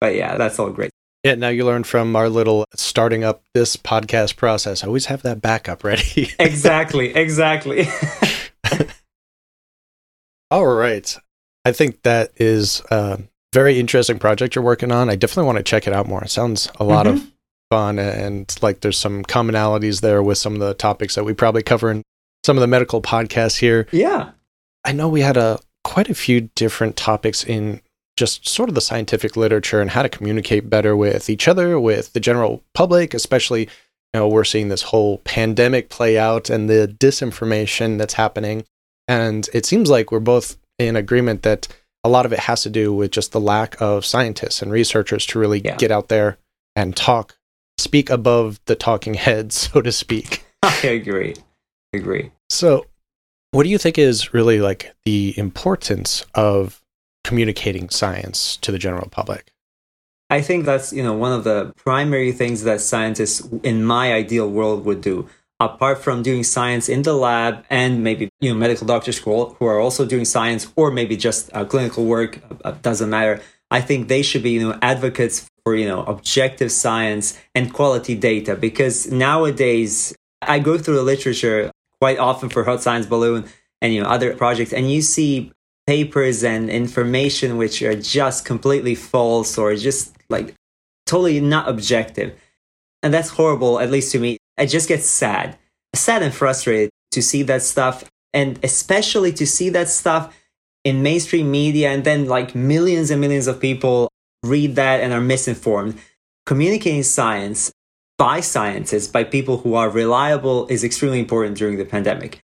But 0.00 0.16
yeah, 0.16 0.36
that's 0.36 0.58
all 0.58 0.70
great. 0.70 0.90
Yeah, 1.22 1.36
now 1.36 1.50
you 1.50 1.64
learn 1.64 1.84
from 1.84 2.16
our 2.16 2.28
little 2.28 2.64
starting 2.74 3.22
up 3.22 3.44
this 3.54 3.76
podcast 3.76 4.34
process. 4.34 4.82
Always 4.82 5.06
have 5.06 5.22
that 5.22 5.40
backup 5.40 5.84
ready. 5.84 6.32
exactly, 6.40 7.14
exactly. 7.14 7.86
All 10.52 10.66
right. 10.66 11.16
I 11.64 11.72
think 11.72 12.02
that 12.02 12.30
is 12.36 12.82
a 12.90 13.22
very 13.54 13.80
interesting 13.80 14.18
project 14.18 14.54
you're 14.54 14.62
working 14.62 14.92
on. 14.92 15.08
I 15.08 15.16
definitely 15.16 15.46
want 15.46 15.56
to 15.56 15.64
check 15.64 15.86
it 15.86 15.94
out 15.94 16.06
more. 16.06 16.22
It 16.22 16.30
sounds 16.30 16.68
a 16.78 16.84
lot 16.84 17.06
mm-hmm. 17.06 17.16
of 17.16 17.32
fun 17.70 17.98
and 17.98 18.54
like 18.60 18.82
there's 18.82 18.98
some 18.98 19.24
commonalities 19.24 20.02
there 20.02 20.22
with 20.22 20.36
some 20.36 20.52
of 20.52 20.60
the 20.60 20.74
topics 20.74 21.14
that 21.14 21.24
we 21.24 21.32
probably 21.32 21.62
cover 21.62 21.90
in 21.90 22.02
some 22.44 22.58
of 22.58 22.60
the 22.60 22.66
medical 22.66 23.00
podcasts 23.00 23.60
here. 23.60 23.86
Yeah. 23.92 24.32
I 24.84 24.92
know 24.92 25.08
we 25.08 25.22
had 25.22 25.38
a 25.38 25.58
quite 25.84 26.10
a 26.10 26.14
few 26.14 26.50
different 26.54 26.96
topics 26.98 27.44
in 27.44 27.80
just 28.18 28.46
sort 28.46 28.68
of 28.68 28.74
the 28.74 28.82
scientific 28.82 29.38
literature 29.38 29.80
and 29.80 29.88
how 29.88 30.02
to 30.02 30.10
communicate 30.10 30.68
better 30.68 30.94
with 30.94 31.30
each 31.30 31.48
other, 31.48 31.80
with 31.80 32.12
the 32.12 32.20
general 32.20 32.62
public, 32.74 33.14
especially, 33.14 33.62
you 33.62 33.68
know, 34.20 34.28
we're 34.28 34.44
seeing 34.44 34.68
this 34.68 34.82
whole 34.82 35.16
pandemic 35.24 35.88
play 35.88 36.18
out 36.18 36.50
and 36.50 36.68
the 36.68 36.94
disinformation 37.00 37.96
that's 37.96 38.12
happening. 38.12 38.66
And 39.08 39.48
it 39.52 39.66
seems 39.66 39.90
like 39.90 40.12
we're 40.12 40.20
both 40.20 40.56
in 40.78 40.96
agreement 40.96 41.42
that 41.42 41.68
a 42.04 42.08
lot 42.08 42.26
of 42.26 42.32
it 42.32 42.40
has 42.40 42.62
to 42.62 42.70
do 42.70 42.92
with 42.92 43.10
just 43.10 43.32
the 43.32 43.40
lack 43.40 43.80
of 43.80 44.04
scientists 44.04 44.62
and 44.62 44.72
researchers 44.72 45.24
to 45.26 45.38
really 45.38 45.60
yeah. 45.60 45.76
get 45.76 45.90
out 45.90 46.08
there 46.08 46.38
and 46.74 46.96
talk, 46.96 47.36
speak 47.78 48.10
above 48.10 48.60
the 48.66 48.74
talking 48.74 49.14
heads, 49.14 49.54
so 49.72 49.80
to 49.80 49.92
speak. 49.92 50.44
I 50.62 50.86
agree. 50.86 51.34
I 51.94 51.98
agree. 51.98 52.30
So, 52.50 52.86
what 53.52 53.64
do 53.64 53.68
you 53.68 53.78
think 53.78 53.98
is 53.98 54.32
really 54.32 54.60
like 54.60 54.94
the 55.04 55.34
importance 55.36 56.24
of 56.34 56.82
communicating 57.24 57.90
science 57.90 58.56
to 58.58 58.72
the 58.72 58.78
general 58.78 59.08
public? 59.10 59.52
I 60.30 60.40
think 60.40 60.64
that's, 60.64 60.94
you 60.94 61.02
know, 61.02 61.12
one 61.12 61.32
of 61.32 61.44
the 61.44 61.74
primary 61.76 62.32
things 62.32 62.62
that 62.64 62.80
scientists 62.80 63.46
in 63.62 63.84
my 63.84 64.14
ideal 64.14 64.48
world 64.48 64.86
would 64.86 65.02
do. 65.02 65.28
Apart 65.62 65.98
from 66.02 66.22
doing 66.22 66.42
science 66.42 66.88
in 66.88 67.02
the 67.02 67.14
lab 67.14 67.64
and 67.70 68.02
maybe, 68.02 68.28
you 68.40 68.50
know, 68.50 68.58
medical 68.58 68.86
doctors 68.86 69.18
who 69.18 69.54
are 69.60 69.78
also 69.78 70.04
doing 70.04 70.24
science 70.24 70.72
or 70.74 70.90
maybe 70.90 71.16
just 71.16 71.50
uh, 71.54 71.64
clinical 71.64 72.04
work, 72.04 72.40
uh, 72.64 72.72
doesn't 72.82 73.08
matter. 73.08 73.40
I 73.70 73.80
think 73.80 74.08
they 74.08 74.22
should 74.22 74.42
be, 74.42 74.50
you 74.50 74.68
know, 74.68 74.78
advocates 74.82 75.48
for, 75.62 75.76
you 75.76 75.86
know, 75.86 76.02
objective 76.04 76.72
science 76.72 77.38
and 77.54 77.72
quality 77.72 78.14
data 78.16 78.56
because 78.56 79.10
nowadays 79.10 80.14
I 80.42 80.58
go 80.58 80.76
through 80.78 80.96
the 80.96 81.02
literature 81.02 81.70
quite 82.00 82.18
often 82.18 82.48
for 82.48 82.64
Hot 82.64 82.82
Science 82.82 83.06
Balloon 83.06 83.44
and, 83.80 83.94
you 83.94 84.02
know, 84.02 84.08
other 84.08 84.34
projects 84.34 84.72
and 84.72 84.90
you 84.90 85.00
see 85.00 85.52
papers 85.86 86.42
and 86.42 86.70
information 86.70 87.56
which 87.56 87.82
are 87.82 87.94
just 87.94 88.44
completely 88.44 88.94
false 88.94 89.56
or 89.56 89.76
just 89.76 90.16
like 90.28 90.54
totally 91.06 91.40
not 91.40 91.68
objective. 91.68 92.34
And 93.02 93.14
that's 93.14 93.30
horrible, 93.30 93.78
at 93.80 93.90
least 93.90 94.12
to 94.12 94.18
me. 94.18 94.38
I 94.62 94.66
just 94.66 94.86
get 94.86 95.02
sad, 95.02 95.58
sad 95.92 96.22
and 96.22 96.32
frustrated 96.32 96.90
to 97.10 97.20
see 97.20 97.42
that 97.42 97.62
stuff. 97.62 98.04
And 98.32 98.60
especially 98.62 99.32
to 99.32 99.44
see 99.44 99.70
that 99.70 99.88
stuff 99.88 100.32
in 100.84 101.02
mainstream 101.02 101.50
media 101.50 101.90
and 101.90 102.04
then 102.04 102.26
like 102.26 102.54
millions 102.54 103.10
and 103.10 103.20
millions 103.20 103.48
of 103.48 103.58
people 103.58 104.08
read 104.44 104.76
that 104.76 105.00
and 105.00 105.12
are 105.12 105.20
misinformed. 105.20 105.98
Communicating 106.46 107.02
science 107.02 107.72
by 108.18 108.38
scientists, 108.38 109.08
by 109.08 109.24
people 109.24 109.58
who 109.58 109.74
are 109.74 109.90
reliable, 109.90 110.68
is 110.68 110.84
extremely 110.84 111.18
important 111.18 111.58
during 111.58 111.76
the 111.76 111.84
pandemic. 111.84 112.38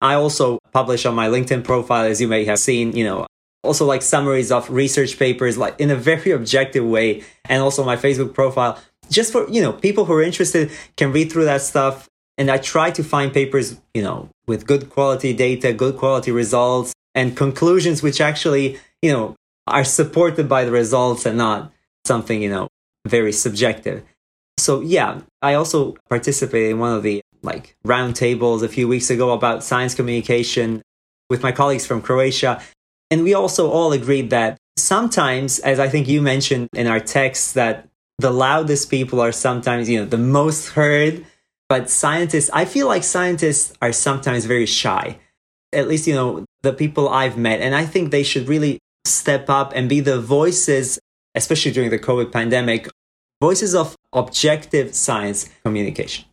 I 0.00 0.14
also 0.14 0.60
publish 0.72 1.04
on 1.04 1.16
my 1.16 1.26
LinkedIn 1.26 1.64
profile, 1.64 2.04
as 2.04 2.20
you 2.20 2.28
may 2.28 2.44
have 2.44 2.60
seen, 2.60 2.96
you 2.96 3.02
know, 3.02 3.26
also 3.64 3.84
like 3.86 4.02
summaries 4.02 4.52
of 4.52 4.70
research 4.70 5.18
papers, 5.18 5.58
like 5.58 5.80
in 5.80 5.90
a 5.90 5.96
very 5.96 6.30
objective 6.38 6.84
way, 6.84 7.24
and 7.46 7.60
also 7.60 7.82
my 7.82 7.96
Facebook 7.96 8.34
profile, 8.34 8.78
just 9.10 9.32
for, 9.32 9.48
you 9.48 9.60
know, 9.62 9.72
people 9.72 10.04
who 10.04 10.12
are 10.14 10.22
interested 10.22 10.70
can 10.96 11.12
read 11.12 11.30
through 11.30 11.44
that 11.44 11.62
stuff. 11.62 12.08
And 12.36 12.50
I 12.50 12.58
try 12.58 12.90
to 12.90 13.04
find 13.04 13.32
papers, 13.32 13.80
you 13.94 14.02
know, 14.02 14.28
with 14.46 14.66
good 14.66 14.90
quality 14.90 15.32
data, 15.32 15.72
good 15.72 15.96
quality 15.96 16.32
results, 16.32 16.92
and 17.14 17.36
conclusions 17.36 18.02
which 18.02 18.20
actually, 18.20 18.78
you 19.02 19.12
know, 19.12 19.36
are 19.66 19.84
supported 19.84 20.48
by 20.48 20.64
the 20.64 20.72
results 20.72 21.26
and 21.26 21.38
not 21.38 21.72
something, 22.04 22.42
you 22.42 22.50
know, 22.50 22.68
very 23.06 23.32
subjective. 23.32 24.02
So 24.58 24.80
yeah, 24.80 25.20
I 25.42 25.54
also 25.54 25.96
participated 26.08 26.72
in 26.72 26.78
one 26.78 26.96
of 26.96 27.02
the 27.02 27.20
like 27.42 27.76
roundtables 27.86 28.62
a 28.62 28.68
few 28.68 28.88
weeks 28.88 29.10
ago 29.10 29.32
about 29.32 29.62
science 29.62 29.94
communication 29.94 30.82
with 31.28 31.42
my 31.42 31.52
colleagues 31.52 31.86
from 31.86 32.02
Croatia. 32.02 32.60
And 33.10 33.22
we 33.22 33.34
also 33.34 33.70
all 33.70 33.92
agreed 33.92 34.30
that 34.30 34.56
sometimes, 34.76 35.58
as 35.60 35.78
I 35.78 35.88
think 35.88 36.08
you 36.08 36.22
mentioned 36.22 36.68
in 36.74 36.86
our 36.86 37.00
text, 37.00 37.54
that 37.54 37.88
the 38.18 38.30
loudest 38.30 38.90
people 38.90 39.20
are 39.20 39.32
sometimes, 39.32 39.88
you 39.88 40.00
know, 40.00 40.06
the 40.06 40.18
most 40.18 40.70
heard. 40.70 41.24
But 41.68 41.90
scientists, 41.90 42.50
I 42.52 42.64
feel 42.64 42.86
like 42.86 43.02
scientists 43.02 43.72
are 43.80 43.92
sometimes 43.92 44.44
very 44.44 44.66
shy. 44.66 45.18
At 45.72 45.88
least, 45.88 46.06
you 46.06 46.14
know, 46.14 46.44
the 46.62 46.72
people 46.72 47.08
I've 47.08 47.36
met. 47.36 47.60
And 47.60 47.74
I 47.74 47.86
think 47.86 48.10
they 48.10 48.22
should 48.22 48.48
really 48.48 48.78
step 49.04 49.50
up 49.50 49.72
and 49.74 49.88
be 49.88 50.00
the 50.00 50.20
voices, 50.20 50.98
especially 51.34 51.72
during 51.72 51.90
the 51.90 51.98
COVID 51.98 52.32
pandemic, 52.32 52.88
voices 53.40 53.74
of 53.74 53.96
objective 54.12 54.94
science 54.94 55.50
communication. 55.64 56.26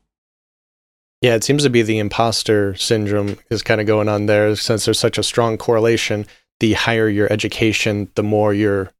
Yeah, 1.22 1.36
it 1.36 1.44
seems 1.44 1.64
to 1.64 1.70
be 1.70 1.82
the 1.84 2.00
imposter 2.00 2.76
syndrome 2.76 3.38
is 3.50 3.62
kind 3.62 3.80
of 3.80 3.88
going 3.88 4.10
on 4.10 4.26
there 4.26 4.56
since 4.56 4.86
there's 4.86 5.00
such 5.00 5.18
a 5.18 5.24
strong 5.24 5.58
correlation. 5.58 6.26
The 6.60 6.74
higher 6.74 7.10
your 7.10 7.32
education, 7.32 8.10
the 8.16 8.24
more 8.24 8.54
you're 8.54 8.92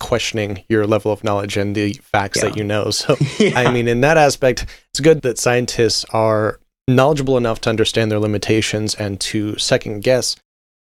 questioning 0.00 0.64
your 0.68 0.86
level 0.86 1.12
of 1.12 1.22
knowledge 1.22 1.56
and 1.56 1.76
the 1.76 1.92
facts 2.02 2.38
yeah. 2.38 2.48
that 2.48 2.56
you 2.56 2.64
know. 2.64 2.90
So, 2.90 3.16
yeah. 3.38 3.58
I 3.58 3.70
mean, 3.70 3.86
in 3.86 4.00
that 4.00 4.16
aspect, 4.16 4.66
it's 4.90 5.00
good 5.00 5.22
that 5.22 5.38
scientists 5.38 6.04
are 6.12 6.58
knowledgeable 6.88 7.36
enough 7.36 7.60
to 7.60 7.70
understand 7.70 8.10
their 8.10 8.18
limitations 8.18 8.94
and 8.96 9.20
to 9.20 9.56
second 9.58 10.02
guess 10.02 10.36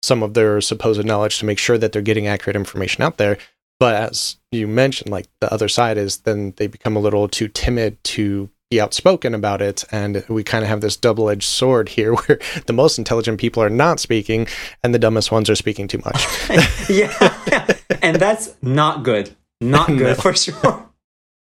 some 0.02 0.23
of 0.23 0.35
their 0.35 0.61
supposed 0.61 1.04
knowledge 1.04 1.38
to 1.38 1.47
make 1.47 1.59
sure 1.59 1.78
that 1.78 1.92
they're 1.92 2.02
getting 2.02 2.26
accurate 2.26 2.56
information 2.56 3.02
out 3.02 3.16
there. 3.16 3.38
But 3.80 3.97
as 3.97 4.37
you 4.52 4.68
mentioned, 4.68 5.11
like 5.11 5.26
the 5.40 5.52
other 5.52 5.68
side 5.68 5.97
is 5.97 6.18
then 6.18 6.52
they 6.56 6.66
become 6.66 6.94
a 6.94 7.00
little 7.00 7.26
too 7.26 7.49
timid 7.49 8.02
to 8.04 8.50
be 8.71 8.80
outspoken 8.80 9.35
about 9.35 9.62
it. 9.62 9.85
And 9.90 10.25
we 10.28 10.44
kind 10.44 10.62
of 10.62 10.68
have 10.68 10.80
this 10.80 10.97
double 10.97 11.30
edged 11.30 11.44
sword 11.44 11.88
here 11.88 12.14
where 12.26 12.38
the 12.66 12.73
most 12.73 12.99
intelligent 12.99 13.40
people 13.40 13.62
are 13.62 13.71
not 13.71 14.00
speaking 14.00 14.47
and 14.83 14.94
the 14.94 14.99
dumbest 14.99 15.33
ones 15.33 15.49
are 15.50 15.54
speaking 15.54 15.88
too 15.88 16.02
much. 16.04 16.26
yeah. 16.90 17.66
And 18.03 18.17
that's 18.17 18.55
not 18.62 19.03
good. 19.03 19.35
Not 19.61 19.88
good 19.88 19.99
no. 19.99 20.14
for 20.14 20.35
sure. 20.35 20.91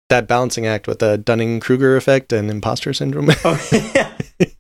That 0.09 0.27
balancing 0.27 0.67
act 0.67 0.87
with 0.87 0.99
the 0.99 1.17
Dunning 1.17 1.59
Kruger 1.59 1.97
effect 1.97 2.31
and 2.31 2.51
imposter 2.51 2.93
syndrome. 2.93 3.27
oh, 3.43 3.69
yeah. 3.71 4.13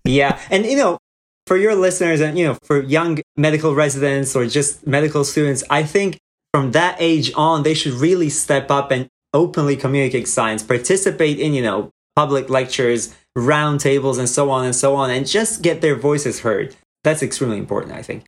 yeah. 0.03 0.39
And, 0.49 0.65
you 0.65 0.75
know, 0.75 0.97
for 1.45 1.55
your 1.55 1.75
listeners 1.75 2.19
and, 2.19 2.35
you 2.35 2.47
know, 2.47 2.57
for 2.63 2.81
young 2.81 3.19
medical 3.37 3.75
residents 3.75 4.35
or 4.35 4.47
just 4.47 4.87
medical 4.87 5.23
students, 5.23 5.63
I 5.69 5.83
think 5.83 6.17
from 6.51 6.71
that 6.71 6.97
age 6.99 7.31
on, 7.35 7.61
they 7.61 7.75
should 7.75 7.93
really 7.93 8.27
step 8.27 8.71
up 8.71 8.89
and 8.89 9.07
openly 9.35 9.75
communicate 9.75 10.27
science, 10.27 10.63
participate 10.63 11.37
in, 11.37 11.53
you 11.53 11.61
know, 11.61 11.91
public 12.15 12.49
lectures, 12.49 13.13
roundtables, 13.37 14.17
and 14.17 14.27
so 14.27 14.49
on 14.49 14.65
and 14.65 14.75
so 14.75 14.95
on, 14.95 15.11
and 15.11 15.27
just 15.27 15.61
get 15.61 15.81
their 15.81 15.95
voices 15.95 16.39
heard. 16.39 16.75
That's 17.03 17.21
extremely 17.21 17.59
important, 17.59 17.93
I 17.93 18.01
think, 18.01 18.25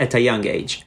at 0.00 0.14
a 0.14 0.20
young 0.20 0.46
age. 0.46 0.84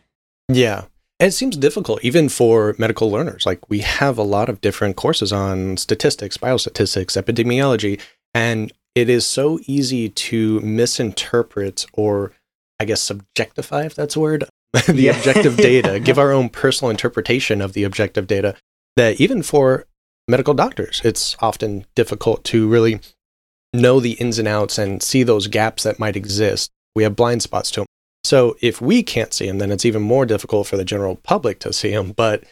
Yeah. 0.50 0.86
It 1.20 1.32
seems 1.32 1.58
difficult 1.58 2.04
even 2.04 2.30
for 2.30 2.76
medical 2.78 3.12
learners. 3.12 3.46
Like 3.46 3.70
we 3.70 3.80
have 3.80 4.18
a 4.18 4.24
lot 4.24 4.48
of 4.48 4.62
different 4.62 4.96
courses 4.96 5.34
on 5.34 5.76
statistics, 5.78 6.38
biostatistics, 6.38 7.22
epidemiology, 7.22 8.00
and 8.34 8.72
it 8.96 9.10
is 9.10 9.26
so 9.26 9.60
easy 9.68 10.10
to 10.10 10.60
misinterpret 10.62 11.86
or 11.94 12.32
I 12.80 12.86
guess 12.86 13.08
subjectify, 13.08 13.86
if 13.86 13.96
that's 13.96 14.16
a 14.16 14.20
word, 14.20 14.46
the 14.88 15.04
yeah. 15.04 15.18
objective 15.18 15.58
data, 15.58 16.00
give 16.04 16.18
our 16.18 16.32
own 16.32 16.50
personal 16.50 16.90
interpretation 16.90 17.62
of 17.62 17.74
the 17.74 17.84
objective 17.84 18.26
data 18.26 18.56
that 18.96 19.20
even 19.20 19.44
for 19.44 19.86
medical 20.30 20.54
doctors. 20.54 21.02
It's 21.04 21.36
often 21.42 21.86
difficult 21.96 22.44
to 22.46 22.68
really 22.68 23.02
know 23.74 24.00
the 24.00 24.14
ins 24.14 24.40
and 24.40 24.48
outs 24.48 24.78
and 24.78 25.04
see 25.04 25.24
those 25.24 25.48
gaps 25.48 25.84
that 25.84 26.00
might 26.00 26.16
exist. 26.16 26.72
We 26.96 27.04
have 27.04 27.16
blind 27.16 27.42
spots 27.42 27.72
to 27.72 27.82
them. 27.82 27.88
So 28.30 28.56
if 28.62 28.80
we 28.80 29.02
can't 29.02 29.34
see 29.34 29.48
them, 29.48 29.58
then 29.58 29.72
it's 29.72 29.86
even 29.86 30.04
more 30.04 30.24
difficult 30.24 30.68
for 30.68 30.78
the 30.78 30.86
general 30.86 31.16
public 31.16 31.60
to 31.62 31.74
see 31.74 31.90
them. 31.90 32.12
But 32.12 32.44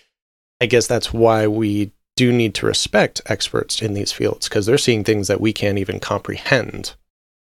I 0.60 0.66
guess 0.66 0.88
that's 0.88 1.14
why 1.14 1.46
we 1.46 1.92
do 2.16 2.32
need 2.32 2.56
to 2.56 2.66
respect 2.66 3.22
experts 3.28 3.80
in 3.80 3.94
these 3.94 4.12
fields 4.12 4.50
because 4.50 4.66
they're 4.66 4.80
seeing 4.80 5.04
things 5.04 5.28
that 5.28 5.40
we 5.40 5.54
can't 5.54 5.78
even 5.78 6.00
comprehend. 6.00 6.96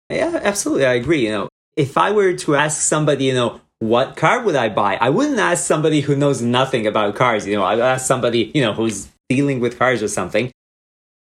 Yeah, 0.10 0.39
absolutely. 0.41 0.88
I 0.88 0.94
agree. 0.94 1.27
You 1.27 1.34
know, 1.34 1.50
if 1.77 2.00
I 2.00 2.10
were 2.10 2.34
to 2.34 2.55
ask 2.55 2.82
somebody, 2.82 3.25
you 3.25 3.36
know, 3.36 3.62
what 3.77 4.15
car 4.15 4.41
would 4.41 4.55
I 4.55 4.70
buy? 4.70 4.98
I 5.00 5.12
wouldn't 5.12 5.38
ask 5.38 5.63
somebody 5.63 6.01
who 6.01 6.15
knows 6.15 6.41
nothing 6.41 6.88
about 6.88 7.13
cars. 7.13 7.46
You 7.46 7.58
know, 7.58 7.63
I'd 7.63 7.79
ask 7.79 8.08
somebody, 8.08 8.51
you 8.55 8.63
know, 8.63 8.74
who's 8.74 9.08
dealing 9.29 9.60
with 9.60 9.77
cars 9.77 10.01
or 10.01 10.08
something. 10.08 10.51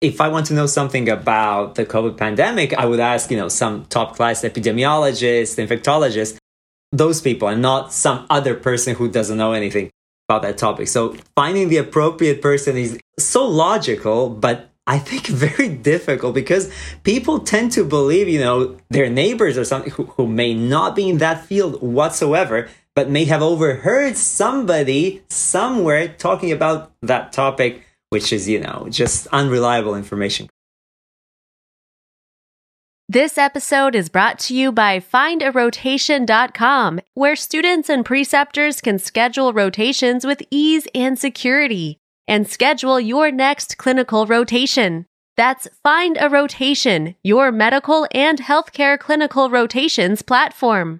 If 0.01 0.19
I 0.19 0.29
want 0.29 0.47
to 0.47 0.55
know 0.55 0.65
something 0.65 1.09
about 1.09 1.75
the 1.75 1.85
COVID 1.85 2.17
pandemic, 2.17 2.73
I 2.73 2.87
would 2.87 2.99
ask, 2.99 3.29
you 3.29 3.37
know, 3.37 3.49
some 3.49 3.85
top 3.85 4.15
class 4.15 4.41
epidemiologist, 4.41 5.63
infectologist, 5.63 6.39
those 6.91 7.21
people, 7.21 7.47
and 7.47 7.61
not 7.61 7.93
some 7.93 8.25
other 8.29 8.55
person 8.55 8.95
who 8.95 9.09
doesn't 9.09 9.37
know 9.37 9.53
anything 9.53 9.89
about 10.27 10.41
that 10.41 10.57
topic. 10.57 10.87
So 10.87 11.15
finding 11.35 11.69
the 11.69 11.77
appropriate 11.77 12.41
person 12.41 12.77
is 12.77 12.99
so 13.17 13.45
logical, 13.45 14.29
but 14.29 14.69
I 14.85 14.99
think 14.99 15.27
very 15.27 15.69
difficult 15.69 16.35
because 16.35 16.71
people 17.03 17.39
tend 17.39 17.71
to 17.73 17.83
believe, 17.83 18.27
you 18.27 18.39
know, 18.39 18.77
their 18.89 19.09
neighbors 19.09 19.57
or 19.57 19.65
something 19.65 19.91
who, 19.91 20.05
who 20.05 20.27
may 20.27 20.53
not 20.53 20.95
be 20.95 21.09
in 21.09 21.17
that 21.19 21.45
field 21.45 21.81
whatsoever 21.81 22.69
but 22.97 23.11
may 23.11 23.25
have 23.25 23.43
overheard 23.43 24.17
somebody 24.17 25.21
somewhere 25.29 26.07
talking 26.07 26.51
about 26.51 26.91
that 27.03 27.31
topic, 27.31 27.85
which 28.09 28.33
is, 28.33 28.49
you 28.49 28.59
know, 28.59 28.87
just 28.89 29.27
unreliable 29.27 29.93
information. 29.93 30.49
This 33.09 33.37
episode 33.37 33.95
is 33.95 34.09
brought 34.09 34.37
to 34.39 34.53
you 34.53 34.73
by 34.73 34.99
findarotation.com, 34.99 36.99
where 37.13 37.37
students 37.37 37.89
and 37.89 38.03
preceptors 38.03 38.81
can 38.81 38.99
schedule 38.99 39.53
rotations 39.53 40.25
with 40.25 40.43
ease 40.51 40.89
and 40.93 41.17
security 41.17 41.99
and 42.27 42.49
schedule 42.49 42.99
your 42.99 43.31
next 43.31 43.77
clinical 43.77 44.25
rotation. 44.25 45.05
That's 45.37 45.69
Find 45.81 46.17
a 46.19 46.27
Rotation, 46.27 47.15
your 47.23 47.49
medical 47.49 48.09
and 48.11 48.39
healthcare 48.39 48.99
clinical 48.99 49.49
rotations 49.49 50.21
platform. 50.21 50.99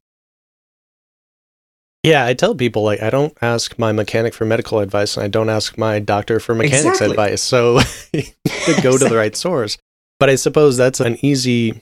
Yeah, 2.04 2.26
I 2.26 2.36
tell 2.36 2.56
people 2.56 2.84
like 2.84 3.02
I 3.02 3.10
don't 3.10 3.38
ask 3.42 3.78
my 3.78 3.92
mechanic 3.92 4.34
for 4.34 4.46
medical 4.46 4.80
advice 4.80 5.18
and 5.18 5.26
I 5.26 5.28
don't 5.28 5.50
ask 5.50 5.78
my 5.78 6.00
doctor 6.00 6.40
for 6.40 6.56
mechanics 6.56 7.02
exactly. 7.02 7.10
advice. 7.10 7.42
So 7.42 7.82
to 8.14 8.82
go 8.82 8.98
to 8.98 9.10
the 9.10 9.18
right 9.24 9.36
source. 9.36 9.78
But 10.22 10.30
I 10.30 10.36
suppose 10.36 10.78
that's 10.78 11.02
an 11.02 11.18
easy 11.22 11.82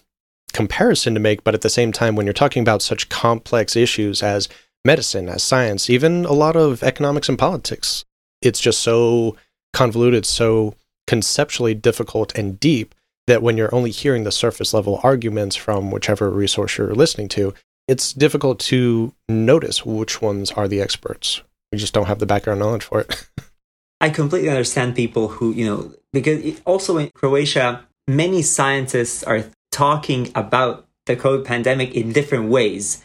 comparison 0.56 1.14
to 1.14 1.20
make, 1.20 1.44
but 1.44 1.54
at 1.54 1.62
the 1.62 1.70
same 1.70 1.92
time 1.92 2.16
when 2.16 2.26
you're 2.26 2.32
talking 2.32 2.62
about 2.62 2.82
such 2.82 3.10
complex 3.10 3.76
issues 3.76 4.24
as 4.24 4.48
medicine, 4.86 5.28
as 5.28 5.44
science, 5.44 5.90
even 5.90 6.24
a 6.24 6.32
lot 6.32 6.56
of 6.56 6.82
economics 6.82 7.28
and 7.28 7.38
politics, 7.38 8.06
it's 8.42 8.62
just 8.62 8.80
so 8.80 9.36
convoluted, 9.74 10.26
so 10.26 10.74
conceptually 11.08 11.74
difficult 11.74 12.34
and 12.38 12.58
deep 12.58 12.96
that 13.28 13.42
when 13.42 13.58
you're 13.58 13.76
only 13.76 13.92
hearing 13.92 14.24
the 14.24 14.32
surface 14.32 14.74
level 14.74 15.02
arguments 15.04 15.58
from 15.58 15.92
whichever 15.92 16.30
resource 16.30 16.78
you're 16.78 16.96
listening 16.96 17.28
to, 17.28 17.54
it's 17.90 18.14
difficult 18.14 18.58
to 18.58 19.14
notice 19.28 19.86
which 19.86 20.22
ones 20.22 20.52
are 20.52 20.70
the 20.70 20.80
experts. 20.80 21.42
We 21.74 21.80
just 21.80 21.94
don't 21.94 22.08
have 22.08 22.20
the 22.20 22.26
background 22.26 22.62
knowledge 22.62 22.84
for 22.84 23.02
it. 23.02 23.28
I 24.00 24.10
completely 24.10 24.50
understand 24.50 24.96
people 24.96 25.28
who, 25.28 25.52
you 25.52 25.66
know, 25.66 25.94
because 26.14 26.62
also 26.64 26.98
in 26.98 27.10
Croatia, 27.10 27.86
many 28.08 28.42
scientists 28.42 29.22
are 29.22 29.44
talking 29.76 30.32
about 30.36 30.88
the 31.06 31.18
COVID 31.18 31.44
pandemic 31.44 31.94
in 31.94 32.14
different 32.14 32.50
ways. 32.50 33.04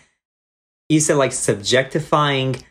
You 0.88 1.00
said 1.00 1.16
like 1.16 1.32
subjectifying 1.32 2.62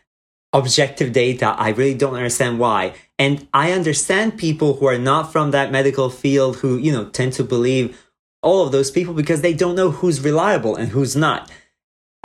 objective 0.54 1.12
data. 1.12 1.54
I 1.58 1.68
really 1.70 1.94
don't 1.94 2.14
understand 2.14 2.58
why. 2.58 2.94
And 3.18 3.46
I 3.52 3.72
understand 3.72 4.38
people 4.38 4.74
who 4.74 4.86
are 4.86 4.98
not 4.98 5.30
from 5.30 5.50
that 5.50 5.70
medical 5.70 6.08
field 6.08 6.56
who, 6.56 6.78
you 6.78 6.90
know, 6.90 7.04
tend 7.10 7.34
to 7.34 7.44
believe 7.44 8.02
all 8.42 8.64
of 8.64 8.72
those 8.72 8.90
people 8.90 9.12
because 9.12 9.42
they 9.42 9.52
don't 9.52 9.76
know 9.76 9.90
who's 9.90 10.22
reliable 10.22 10.74
and 10.76 10.88
who's 10.88 11.14
not. 11.14 11.50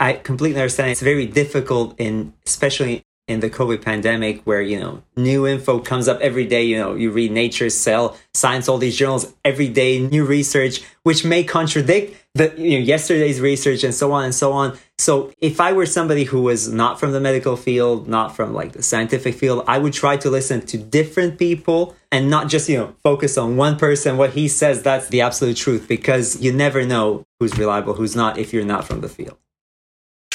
I 0.00 0.14
completely 0.14 0.60
understand 0.60 0.90
it's 0.90 1.02
very 1.02 1.26
difficult 1.26 1.94
in 1.98 2.32
especially 2.46 3.04
in 3.28 3.40
the 3.40 3.50
COVID 3.50 3.82
pandemic 3.82 4.42
where, 4.44 4.62
you 4.62 4.78
know, 4.78 5.02
new 5.16 5.46
info 5.46 5.80
comes 5.80 6.06
up 6.06 6.20
every 6.20 6.46
day. 6.46 6.62
You 6.64 6.78
know, 6.78 6.94
you 6.94 7.10
read 7.10 7.32
Nature, 7.32 7.70
Cell, 7.70 8.16
Science, 8.34 8.68
all 8.68 8.78
these 8.78 8.96
journals 8.96 9.32
every 9.44 9.68
day, 9.68 9.98
new 9.98 10.24
research, 10.24 10.82
which 11.02 11.24
may 11.24 11.42
contradict 11.42 12.16
the 12.34 12.54
you 12.56 12.78
know, 12.78 12.84
yesterday's 12.84 13.40
research 13.40 13.82
and 13.82 13.94
so 13.94 14.12
on 14.12 14.24
and 14.24 14.34
so 14.34 14.52
on. 14.52 14.78
So 14.98 15.32
if 15.40 15.60
I 15.60 15.72
were 15.72 15.86
somebody 15.86 16.24
who 16.24 16.42
was 16.42 16.68
not 16.68 17.00
from 17.00 17.12
the 17.12 17.20
medical 17.20 17.56
field, 17.56 18.06
not 18.06 18.36
from 18.36 18.54
like 18.54 18.72
the 18.72 18.82
scientific 18.82 19.34
field, 19.34 19.64
I 19.66 19.78
would 19.78 19.92
try 19.92 20.16
to 20.18 20.30
listen 20.30 20.60
to 20.66 20.78
different 20.78 21.38
people 21.38 21.96
and 22.12 22.30
not 22.30 22.48
just, 22.48 22.68
you 22.68 22.78
know, 22.78 22.94
focus 23.02 23.36
on 23.36 23.56
one 23.56 23.76
person, 23.76 24.16
what 24.16 24.30
he 24.30 24.46
says, 24.46 24.82
that's 24.82 25.08
the 25.08 25.22
absolute 25.22 25.56
truth, 25.56 25.88
because 25.88 26.40
you 26.40 26.52
never 26.52 26.86
know 26.86 27.26
who's 27.40 27.58
reliable, 27.58 27.94
who's 27.94 28.14
not, 28.14 28.38
if 28.38 28.52
you're 28.52 28.64
not 28.64 28.86
from 28.86 29.00
the 29.00 29.08
field. 29.08 29.36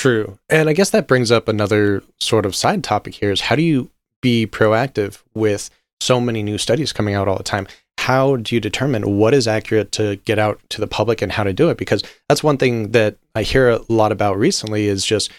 True. 0.01 0.39
And 0.49 0.67
I 0.67 0.73
guess 0.73 0.89
that 0.89 1.07
brings 1.07 1.31
up 1.31 1.47
another 1.47 2.01
sort 2.19 2.47
of 2.47 2.55
side 2.55 2.83
topic 2.83 3.13
here 3.13 3.31
is 3.31 3.41
how 3.41 3.55
do 3.55 3.61
you 3.61 3.91
be 4.19 4.47
proactive 4.47 5.21
with 5.35 5.69
so 5.99 6.19
many 6.19 6.41
new 6.41 6.57
studies 6.57 6.91
coming 6.91 7.13
out 7.13 7.27
all 7.27 7.37
the 7.37 7.43
time? 7.43 7.67
How 7.99 8.37
do 8.37 8.55
you 8.55 8.59
determine 8.59 9.19
what 9.19 9.35
is 9.35 9.47
accurate 9.47 9.91
to 9.91 10.15
get 10.25 10.39
out 10.39 10.59
to 10.69 10.81
the 10.81 10.87
public 10.87 11.21
and 11.21 11.31
how 11.31 11.43
to 11.43 11.53
do 11.53 11.69
it? 11.69 11.77
Because 11.77 12.01
that's 12.27 12.43
one 12.43 12.57
thing 12.57 12.93
that 12.93 13.17
I 13.35 13.43
hear 13.43 13.69
a 13.69 13.81
lot 13.89 14.11
about 14.11 14.39
recently 14.39 14.87
is 14.87 15.05
just 15.05 15.29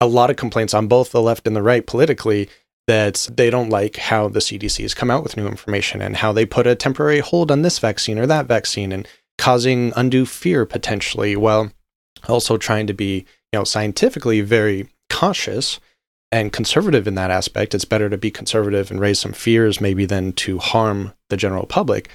a 0.00 0.06
lot 0.06 0.30
of 0.30 0.36
complaints 0.36 0.72
on 0.72 0.86
both 0.86 1.10
the 1.10 1.20
left 1.20 1.48
and 1.48 1.56
the 1.56 1.60
right 1.60 1.84
politically 1.84 2.48
that 2.86 3.28
they 3.34 3.50
don't 3.50 3.70
like 3.70 3.96
how 3.96 4.28
the 4.28 4.38
CDC 4.38 4.82
has 4.82 4.94
come 4.94 5.10
out 5.10 5.24
with 5.24 5.36
new 5.36 5.48
information 5.48 6.00
and 6.00 6.18
how 6.18 6.30
they 6.30 6.46
put 6.46 6.68
a 6.68 6.76
temporary 6.76 7.18
hold 7.18 7.50
on 7.50 7.62
this 7.62 7.80
vaccine 7.80 8.20
or 8.20 8.26
that 8.28 8.46
vaccine 8.46 8.92
and 8.92 9.08
causing 9.36 9.92
undue 9.96 10.26
fear 10.26 10.64
potentially 10.64 11.34
while 11.34 11.72
also 12.28 12.56
trying 12.56 12.86
to 12.86 12.94
be 12.94 13.26
know, 13.52 13.64
scientifically 13.64 14.40
very 14.40 14.88
cautious 15.10 15.80
and 16.32 16.52
conservative 16.52 17.06
in 17.06 17.14
that 17.14 17.30
aspect. 17.30 17.74
It's 17.74 17.84
better 17.84 18.10
to 18.10 18.18
be 18.18 18.30
conservative 18.30 18.90
and 18.90 19.00
raise 19.00 19.20
some 19.20 19.32
fears 19.32 19.80
maybe 19.80 20.06
than 20.06 20.32
to 20.34 20.58
harm 20.58 21.12
the 21.30 21.36
general 21.36 21.66
public. 21.66 22.10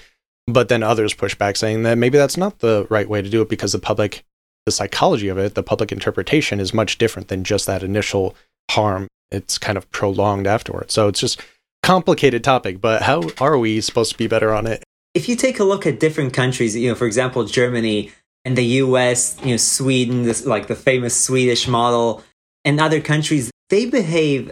But 0.48 0.70
then 0.70 0.84
others 0.84 1.14
push 1.14 1.36
back 1.36 1.56
saying 1.56 1.84
that 1.84 1.98
maybe 1.98 2.18
that's 2.18 2.38
not 2.38 2.60
the 2.60 2.88
right 2.90 3.08
way 3.08 3.22
to 3.22 3.30
do 3.30 3.42
it 3.42 3.50
because 3.50 3.72
the 3.72 3.80
public, 3.80 4.24
the 4.66 4.72
psychology 4.72 5.28
of 5.28 5.38
it, 5.38 5.56
the 5.56 5.64
public 5.64 5.92
interpretation 5.92 6.60
is 6.60 6.74
much 6.74 6.98
different 6.98 7.30
than 7.30 7.44
just 7.44 7.68
that 7.68 7.84
initial 7.84 8.36
harm. 8.70 9.08
It's 9.32 9.58
kind 9.58 9.78
of 9.78 9.90
prolonged 9.92 10.48
afterwards. 10.48 10.94
So 10.94 11.08
it's 11.08 11.20
just 11.20 11.42
complicated 11.84 12.44
topic, 12.44 12.82
but 12.82 13.04
how 13.04 13.24
are 13.40 13.58
we 13.58 13.82
supposed 13.82 14.12
to 14.12 14.18
be 14.18 14.28
better 14.28 14.54
on 14.54 14.68
it? 14.68 14.84
If 15.14 15.28
you 15.28 15.36
take 15.36 15.60
a 15.60 15.64
look 15.64 15.86
at 15.86 16.00
different 16.00 16.34
countries, 16.34 16.76
you 16.76 16.90
know, 16.90 16.96
for 16.96 17.06
example, 17.06 17.44
Germany, 17.46 18.12
in 18.46 18.56
the 18.56 18.66
US, 18.66 19.38
you 19.44 19.52
know, 19.52 19.58
Sweden, 19.58 20.24
this, 20.24 20.46
like 20.46 20.68
the 20.68 20.76
famous 20.76 21.20
Swedish 21.20 21.68
model, 21.68 22.24
and 22.66 22.80
other 22.80 23.02
countries, 23.02 23.52
they 23.70 23.86
behave 23.86 24.52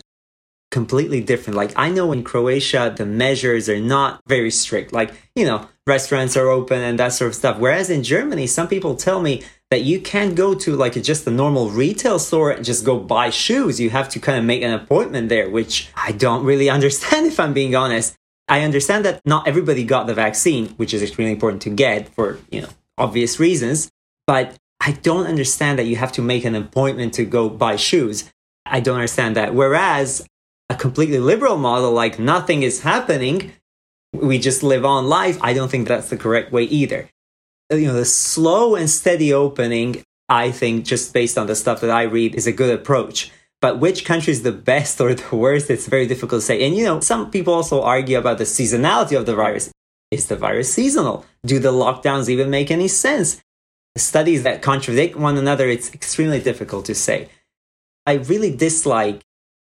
completely 0.72 1.22
different. 1.22 1.58
Like 1.58 1.74
I 1.76 1.90
know 1.90 2.12
in 2.12 2.24
Croatia, 2.24 2.94
the 2.96 3.06
measures 3.06 3.70
are 3.70 3.80
not 3.80 4.22
very 4.28 4.52
strict. 4.52 4.94
Like, 4.94 5.12
you 5.36 5.46
know, 5.46 5.68
restaurants 5.88 6.38
are 6.38 6.50
open 6.50 6.80
and 6.80 7.00
that 7.00 7.14
sort 7.14 7.30
of 7.30 7.36
stuff. 7.36 7.58
Whereas 7.58 7.90
in 7.90 8.04
Germany, 8.04 8.48
some 8.48 8.68
people 8.68 8.96
tell 8.96 9.22
me 9.22 9.44
that 9.72 9.82
you 9.82 10.00
can't 10.00 10.36
go 10.36 10.54
to 10.56 10.76
like 10.76 10.94
just 11.02 11.28
a 11.28 11.32
normal 11.32 11.70
retail 11.70 12.20
store 12.20 12.52
and 12.52 12.66
just 12.66 12.86
go 12.86 13.00
buy 13.00 13.30
shoes. 13.30 13.80
You 13.80 13.90
have 13.90 14.10
to 14.10 14.20
kind 14.20 14.38
of 14.38 14.46
make 14.46 14.62
an 14.62 14.74
appointment 14.74 15.30
there, 15.30 15.50
which 15.50 15.90
I 15.96 16.12
don't 16.12 16.44
really 16.44 16.70
understand 16.78 17.28
if 17.28 17.40
I'm 17.40 17.54
being 17.54 17.76
honest. 17.76 18.16
I 18.48 18.62
understand 18.62 19.06
that 19.06 19.22
not 19.26 19.48
everybody 19.48 19.84
got 19.84 20.08
the 20.08 20.16
vaccine, 20.16 20.70
which 20.70 20.92
is 20.92 21.04
extremely 21.04 21.34
important 21.34 21.62
to 21.64 21.70
get 21.70 22.10
for, 22.16 22.40
you 22.50 22.62
know, 22.62 22.70
obvious 23.00 23.40
reasons. 23.40 23.90
But 24.28 24.56
I 24.80 24.92
don't 24.92 25.28
understand 25.28 25.80
that 25.80 25.86
you 25.86 25.96
have 25.96 26.12
to 26.14 26.22
make 26.22 26.46
an 26.46 26.56
appointment 26.56 27.14
to 27.16 27.26
go 27.26 27.50
buy 27.50 27.76
shoes. 27.76 28.32
I 28.66 28.80
don't 28.80 28.96
understand 28.96 29.36
that. 29.36 29.56
Whereas 29.56 30.26
a 30.70 30.76
completely 30.76 31.20
liberal 31.20 31.58
model, 31.58 31.92
like 31.92 32.20
nothing 32.20 32.64
is 32.64 32.82
happening, 32.82 33.54
we 34.14 34.40
just 34.40 34.64
live 34.64 34.86
on 34.86 35.08
life, 35.08 35.38
I 35.42 35.54
don't 35.54 35.70
think 35.70 35.88
that's 35.88 36.10
the 36.10 36.18
correct 36.18 36.52
way 36.52 36.64
either. 36.64 37.10
You 37.72 37.88
know, 37.88 37.94
the 37.94 38.06
slow 38.06 38.76
and 38.76 38.90
steady 38.90 39.34
opening, 39.34 40.04
I 40.28 40.52
think, 40.52 40.86
just 40.86 41.14
based 41.14 41.38
on 41.38 41.48
the 41.48 41.56
stuff 41.56 41.82
that 41.82 41.92
I 41.92 42.04
read, 42.04 42.36
is 42.36 42.48
a 42.48 42.52
good 42.52 42.74
approach. 42.74 43.32
But 43.62 43.80
which 43.80 44.06
country 44.06 44.32
is 44.32 44.44
the 44.44 44.52
best 44.52 45.02
or 45.02 45.14
the 45.14 45.36
worst, 45.36 45.70
it's 45.70 45.88
very 45.88 46.08
difficult 46.08 46.42
to 46.42 46.46
say. 46.46 46.66
And 46.66 46.76
you 46.76 46.86
know, 46.86 47.00
some 47.00 47.30
people 47.30 47.54
also 47.54 47.82
argue 47.82 48.18
about 48.18 48.38
the 48.38 48.46
seasonality 48.46 49.18
of 49.18 49.26
the 49.26 49.36
virus. 49.36 49.72
Is 50.12 50.26
the 50.26 50.36
virus 50.36 50.74
seasonal? 50.74 51.26
Do 51.46 51.60
the 51.60 51.72
lockdowns 51.72 52.30
even 52.30 52.50
make 52.50 52.72
any 52.72 52.88
sense? 52.88 53.44
Studies 53.96 54.42
that 54.44 54.64
contradict 54.64 55.16
one 55.16 55.38
another, 55.38 55.68
it's 55.68 55.94
extremely 55.94 56.40
difficult 56.40 56.86
to 56.86 56.96
say. 56.96 57.30
I 58.08 58.14
really 58.14 58.56
dislike 58.56 59.22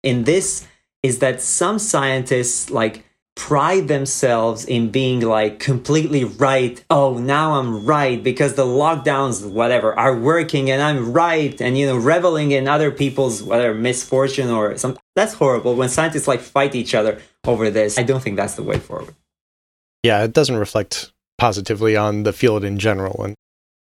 in 0.01 0.23
this 0.23 0.65
is 1.03 1.19
that 1.19 1.41
some 1.41 1.77
scientists 1.77 2.69
like 2.69 3.03
pride 3.35 3.89
themselves 3.89 4.63
in 4.63 4.91
being 4.91 5.19
like 5.21 5.59
completely 5.59 6.23
right. 6.23 6.83
Oh, 6.89 7.17
now 7.17 7.59
I'm 7.59 7.85
right 7.85 8.21
because 8.23 8.53
the 8.53 8.65
lockdowns, 8.65 9.49
whatever, 9.49 9.97
are 9.97 10.17
working 10.17 10.71
and 10.71 10.81
I'm 10.81 11.11
right. 11.11 11.59
And, 11.59 11.77
you 11.77 11.85
know, 11.85 11.97
reveling 11.97 12.51
in 12.51 12.67
other 12.67 12.91
people's, 12.91 13.43
whether 13.43 13.73
misfortune 13.73 14.49
or 14.49 14.77
something. 14.77 15.01
That's 15.15 15.33
horrible. 15.33 15.75
When 15.75 15.89
scientists 15.89 16.29
like 16.29 16.39
fight 16.39 16.75
each 16.75 16.95
other 16.95 17.21
over 17.45 17.69
this, 17.69 17.97
I 17.97 18.03
don't 18.03 18.21
think 18.21 18.37
that's 18.37 18.55
the 18.55 18.63
way 18.63 18.79
forward 18.79 19.15
yeah, 20.03 20.23
it 20.23 20.33
doesn't 20.33 20.57
reflect 20.57 21.11
positively 21.37 21.95
on 21.95 22.23
the 22.23 22.33
field 22.33 22.63
in 22.63 22.77
general 22.77 23.23
and 23.23 23.35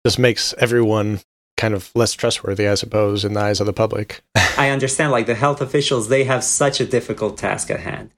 just 0.07 0.19
makes 0.19 0.55
everyone 0.59 1.21
kind 1.57 1.75
of 1.75 1.91
less 1.95 2.15
trustworthy, 2.15 2.67
I 2.67 2.75
suppose, 2.75 3.25
in 3.25 3.35
the 3.35 3.41
eyes 3.41 3.61
of 3.61 3.67
the 3.67 3.73
public. 3.73 4.23
I 4.57 4.71
understand, 4.71 5.13
like 5.13 5.27
the 5.27 5.35
health 5.35 5.61
officials, 5.61 6.09
they 6.09 6.25
have 6.25 6.43
such 6.43 6.81
a 6.81 6.87
difficult 6.87 7.37
task 7.37 7.71
at 7.71 7.81
hand. 7.81 8.11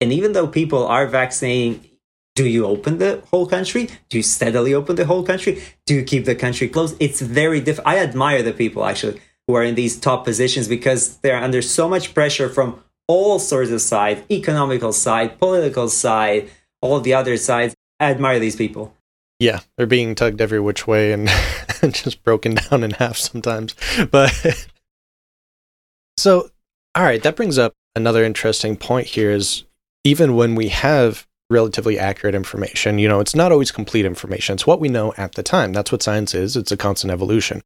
And 0.00 0.12
even 0.12 0.32
though 0.32 0.48
people 0.48 0.86
are 0.86 1.06
vaccinating, 1.06 1.84
do 2.34 2.48
you 2.48 2.66
open 2.66 2.98
the 2.98 3.22
whole 3.30 3.46
country? 3.46 3.88
Do 4.08 4.16
you 4.16 4.22
steadily 4.22 4.74
open 4.74 4.96
the 4.96 5.04
whole 5.04 5.22
country? 5.22 5.62
Do 5.86 5.94
you 5.94 6.02
keep 6.02 6.24
the 6.24 6.34
country 6.34 6.68
closed? 6.68 6.96
It's 6.98 7.20
very 7.20 7.60
difficult. 7.60 7.86
I 7.86 7.98
admire 7.98 8.42
the 8.42 8.52
people 8.52 8.84
actually 8.84 9.20
who 9.46 9.54
are 9.54 9.64
in 9.64 9.74
these 9.74 9.98
top 9.98 10.24
positions 10.24 10.66
because 10.68 11.18
they're 11.18 11.36
under 11.36 11.60
so 11.60 11.88
much 11.88 12.14
pressure 12.14 12.48
from 12.48 12.82
all 13.08 13.38
sorts 13.38 13.70
of 13.70 13.80
sides 13.80 14.22
economical 14.30 14.92
side, 14.92 15.38
political 15.38 15.88
side, 15.88 16.48
all 16.80 17.00
the 17.00 17.14
other 17.14 17.36
sides. 17.36 17.74
I 17.98 18.10
admire 18.10 18.38
these 18.38 18.56
people. 18.56 18.94
Yeah, 19.38 19.60
they're 19.76 19.86
being 19.86 20.14
tugged 20.14 20.40
every 20.40 20.60
which 20.60 20.86
way 20.86 21.12
and 21.12 21.28
just 21.94 22.22
broken 22.22 22.54
down 22.54 22.84
in 22.84 22.92
half 22.92 23.16
sometimes. 23.16 23.74
But 24.10 24.32
so, 26.16 26.50
all 26.94 27.04
right, 27.04 27.22
that 27.22 27.36
brings 27.36 27.58
up 27.58 27.72
another 27.96 28.24
interesting 28.24 28.76
point 28.76 29.06
here 29.06 29.30
is 29.30 29.64
even 30.04 30.36
when 30.36 30.54
we 30.54 30.68
have 30.68 31.26
relatively 31.48 31.98
accurate 31.98 32.34
information, 32.34 32.98
you 32.98 33.08
know, 33.08 33.20
it's 33.20 33.34
not 33.34 33.52
always 33.52 33.70
complete 33.70 34.04
information. 34.04 34.54
It's 34.54 34.66
what 34.66 34.80
we 34.80 34.88
know 34.88 35.12
at 35.16 35.34
the 35.34 35.42
time. 35.42 35.72
That's 35.72 35.90
what 35.90 36.02
science 36.02 36.34
is. 36.34 36.56
It's 36.56 36.72
a 36.72 36.76
constant 36.76 37.12
evolution. 37.12 37.62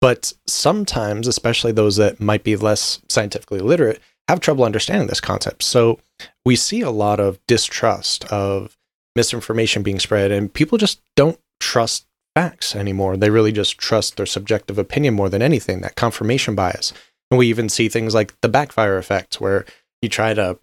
But 0.00 0.32
sometimes, 0.46 1.26
especially 1.26 1.72
those 1.72 1.96
that 1.96 2.20
might 2.20 2.44
be 2.44 2.56
less 2.56 3.00
scientifically 3.08 3.60
literate, 3.60 4.00
have 4.28 4.40
trouble 4.40 4.64
understanding 4.64 5.08
this 5.08 5.20
concept. 5.20 5.62
So 5.62 5.98
we 6.44 6.56
see 6.56 6.80
a 6.80 6.90
lot 6.90 7.20
of 7.20 7.38
distrust 7.46 8.24
of 8.26 8.76
misinformation 9.16 9.82
being 9.82 10.00
spread, 10.00 10.30
and 10.30 10.52
people 10.52 10.78
just 10.78 11.00
don't 11.16 11.38
trust 11.60 12.06
facts 12.34 12.74
anymore. 12.74 13.16
They 13.16 13.30
really 13.30 13.52
just 13.52 13.78
trust 13.78 14.16
their 14.16 14.26
subjective 14.26 14.78
opinion 14.78 15.14
more 15.14 15.28
than 15.28 15.42
anything, 15.42 15.80
that 15.80 15.96
confirmation 15.96 16.54
bias. 16.54 16.92
And 17.30 17.38
we 17.38 17.46
even 17.48 17.68
see 17.68 17.88
things 17.88 18.14
like 18.14 18.38
the 18.40 18.48
backfire 18.48 18.98
effect, 18.98 19.40
where 19.40 19.64
you 20.02 20.08
try 20.08 20.34
to 20.34 20.58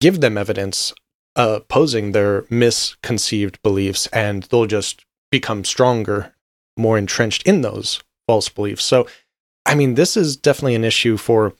give 0.00 0.20
them 0.20 0.38
evidence 0.38 0.92
opposing 1.36 2.12
their 2.12 2.44
misconceived 2.50 3.62
beliefs, 3.62 4.06
and 4.08 4.44
they'll 4.44 4.66
just 4.66 5.04
become 5.30 5.64
stronger, 5.64 6.34
more 6.76 6.98
entrenched 6.98 7.42
in 7.44 7.60
those 7.60 8.02
false 8.26 8.48
beliefs. 8.48 8.84
So, 8.84 9.06
I 9.66 9.74
mean, 9.74 9.94
this 9.94 10.16
is 10.16 10.36
definitely 10.36 10.74
an 10.74 10.84
issue 10.84 11.16
for 11.16 11.54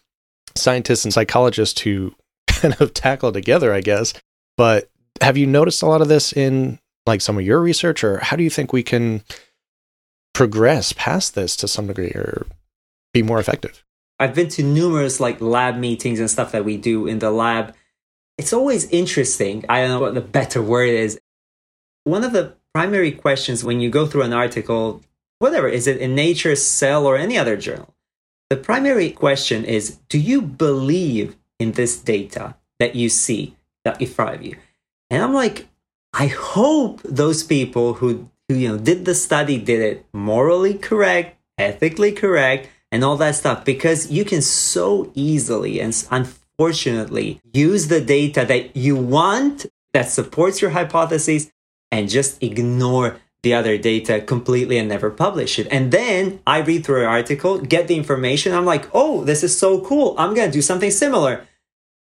scientists 0.57 1.05
and 1.05 1.15
psychologists 1.15 1.75
to 1.83 2.15
kind 2.61 2.77
of 2.81 2.95
tackle 2.95 3.33
together, 3.33 3.73
I 3.73 3.81
guess. 3.81 4.15
But 4.57 4.91
have 5.21 5.37
you 5.37 5.47
noticed 5.47 5.83
a 5.83 5.87
lot 5.87 6.03
of 6.03 6.09
this 6.09 6.33
in 6.33 6.79
like 7.07 7.21
some 7.21 7.39
of 7.39 7.45
your 7.45 7.61
research, 7.61 8.05
or 8.05 8.19
how 8.19 8.37
do 8.37 8.43
you 8.43 8.51
think 8.51 8.73
we 8.73 8.83
can 8.83 9.23
progress 10.35 10.93
past 10.93 11.35
this 11.35 11.57
to 11.57 11.69
some 11.69 11.87
degree 11.87 12.11
or 12.11 12.47
be 13.13 13.23
more 13.23 13.41
effective? 13.41 13.85
I've 14.19 14.35
been 14.35 14.49
to 14.49 14.63
numerous 14.63 15.19
like 15.19 15.41
lab 15.41 15.77
meetings 15.77 16.21
and 16.21 16.31
stuff 16.31 16.53
that 16.53 16.65
we 16.65 16.77
do 16.77 17.07
in 17.07 17.19
the 17.19 17.31
lab. 17.31 17.75
it's 18.37 18.53
always 18.53 18.89
interesting. 18.91 19.65
I 19.69 19.81
don't 19.81 19.91
know 19.91 20.01
what 20.01 20.15
the 20.15 20.21
better 20.21 20.63
word 20.63 20.91
is. 20.91 21.19
One 22.05 22.25
of 22.25 22.33
the 22.33 22.55
primary 22.75 23.13
questions 23.13 23.65
when 23.65 23.81
you 23.81 23.91
go 23.91 24.07
through 24.07 24.23
an 24.23 24.33
article, 24.33 25.03
whatever, 25.39 25.69
is 25.69 25.87
it 25.87 25.99
in 25.99 26.15
Nature, 26.15 26.57
Cell, 26.57 27.07
or 27.07 27.17
any 27.17 27.37
other 27.37 27.57
journal? 27.57 27.95
The 28.51 28.57
primary 28.57 29.11
question 29.11 29.65
is 29.65 29.99
Do 30.09 30.19
you 30.19 30.43
believe 30.43 31.37
in 31.61 31.73
this 31.73 31.99
data 32.01 32.57
that 32.81 32.97
you 32.97 33.09
see 33.09 33.57
that 33.85 34.01
in 34.01 34.09
front 34.09 34.35
of 34.37 34.43
you? 34.43 34.57
And 35.11 35.23
I'm 35.23 35.35
like, 35.35 35.69
I 36.13 36.27
hope 36.27 37.01
those 37.03 37.45
people 37.45 37.95
who, 37.95 38.29
who 38.49 38.55
you 38.57 38.69
know 38.69 38.79
did 38.79 39.05
the 39.05 39.15
study 39.15 39.59
did 39.59 39.81
it 39.81 40.07
morally 40.13 40.75
correct, 40.75 41.39
ethically 41.59 42.13
correct, 42.13 42.69
and 42.91 43.05
all 43.05 43.17
that 43.19 43.37
stuff 43.37 43.65
because 43.65 44.11
you 44.11 44.25
can 44.25 44.43
so 44.43 45.13
easily 45.15 45.81
and 45.81 46.07
unfortunately 46.11 47.41
use 47.53 47.89
the 47.89 48.01
data 48.01 48.45
that 48.45 48.77
you 48.77 48.97
want 48.97 49.67
that 49.93 50.11
supports 50.11 50.61
your 50.61 50.71
hypothesis 50.71 51.51
and 51.91 52.09
just 52.09 52.43
ignore 52.43 53.17
the 53.43 53.55
other 53.55 53.79
data 53.79 54.21
completely 54.21 54.77
and 54.79 54.89
never 54.89 55.11
publish 55.11 55.59
it. 55.59 55.67
And 55.71 55.91
then 55.93 56.41
I 56.47 56.59
read 56.59 56.85
through 56.85 57.03
an 57.03 57.09
article, 57.09 57.59
get 57.59 57.89
the 57.89 57.97
information. 57.97 58.53
I'm 58.53 58.67
like, 58.67 58.89
oh, 58.93 59.25
this 59.25 59.43
is 59.43 59.59
so 59.59 59.81
cool. 59.81 60.15
I'm 60.19 60.35
to 60.35 60.51
do 60.51 60.61
something 60.61 60.91
similar. 60.91 61.47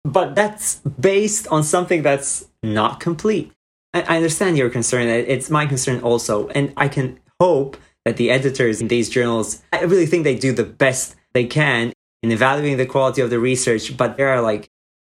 But 0.06 0.36
that's 0.36 0.76
based 0.76 1.48
on 1.48 1.64
something 1.64 2.02
that's 2.02 2.46
not 2.62 3.00
complete. 3.00 3.52
I 3.92 4.16
understand 4.16 4.56
your 4.56 4.70
concern. 4.70 5.08
It's 5.08 5.50
my 5.50 5.66
concern 5.66 6.00
also. 6.00 6.48
And 6.48 6.72
I 6.76 6.86
can 6.88 7.18
hope 7.40 7.76
that 8.04 8.16
the 8.16 8.30
editors 8.30 8.80
in 8.80 8.88
these 8.88 9.08
journals, 9.08 9.62
I 9.72 9.82
really 9.82 10.06
think 10.06 10.22
they 10.22 10.38
do 10.38 10.52
the 10.52 10.64
best 10.64 11.16
they 11.34 11.44
can 11.44 11.92
in 12.22 12.30
evaluating 12.30 12.76
the 12.76 12.86
quality 12.86 13.20
of 13.20 13.30
the 13.30 13.40
research, 13.40 13.96
but 13.96 14.16
there 14.16 14.28
are 14.28 14.40
like 14.40 14.70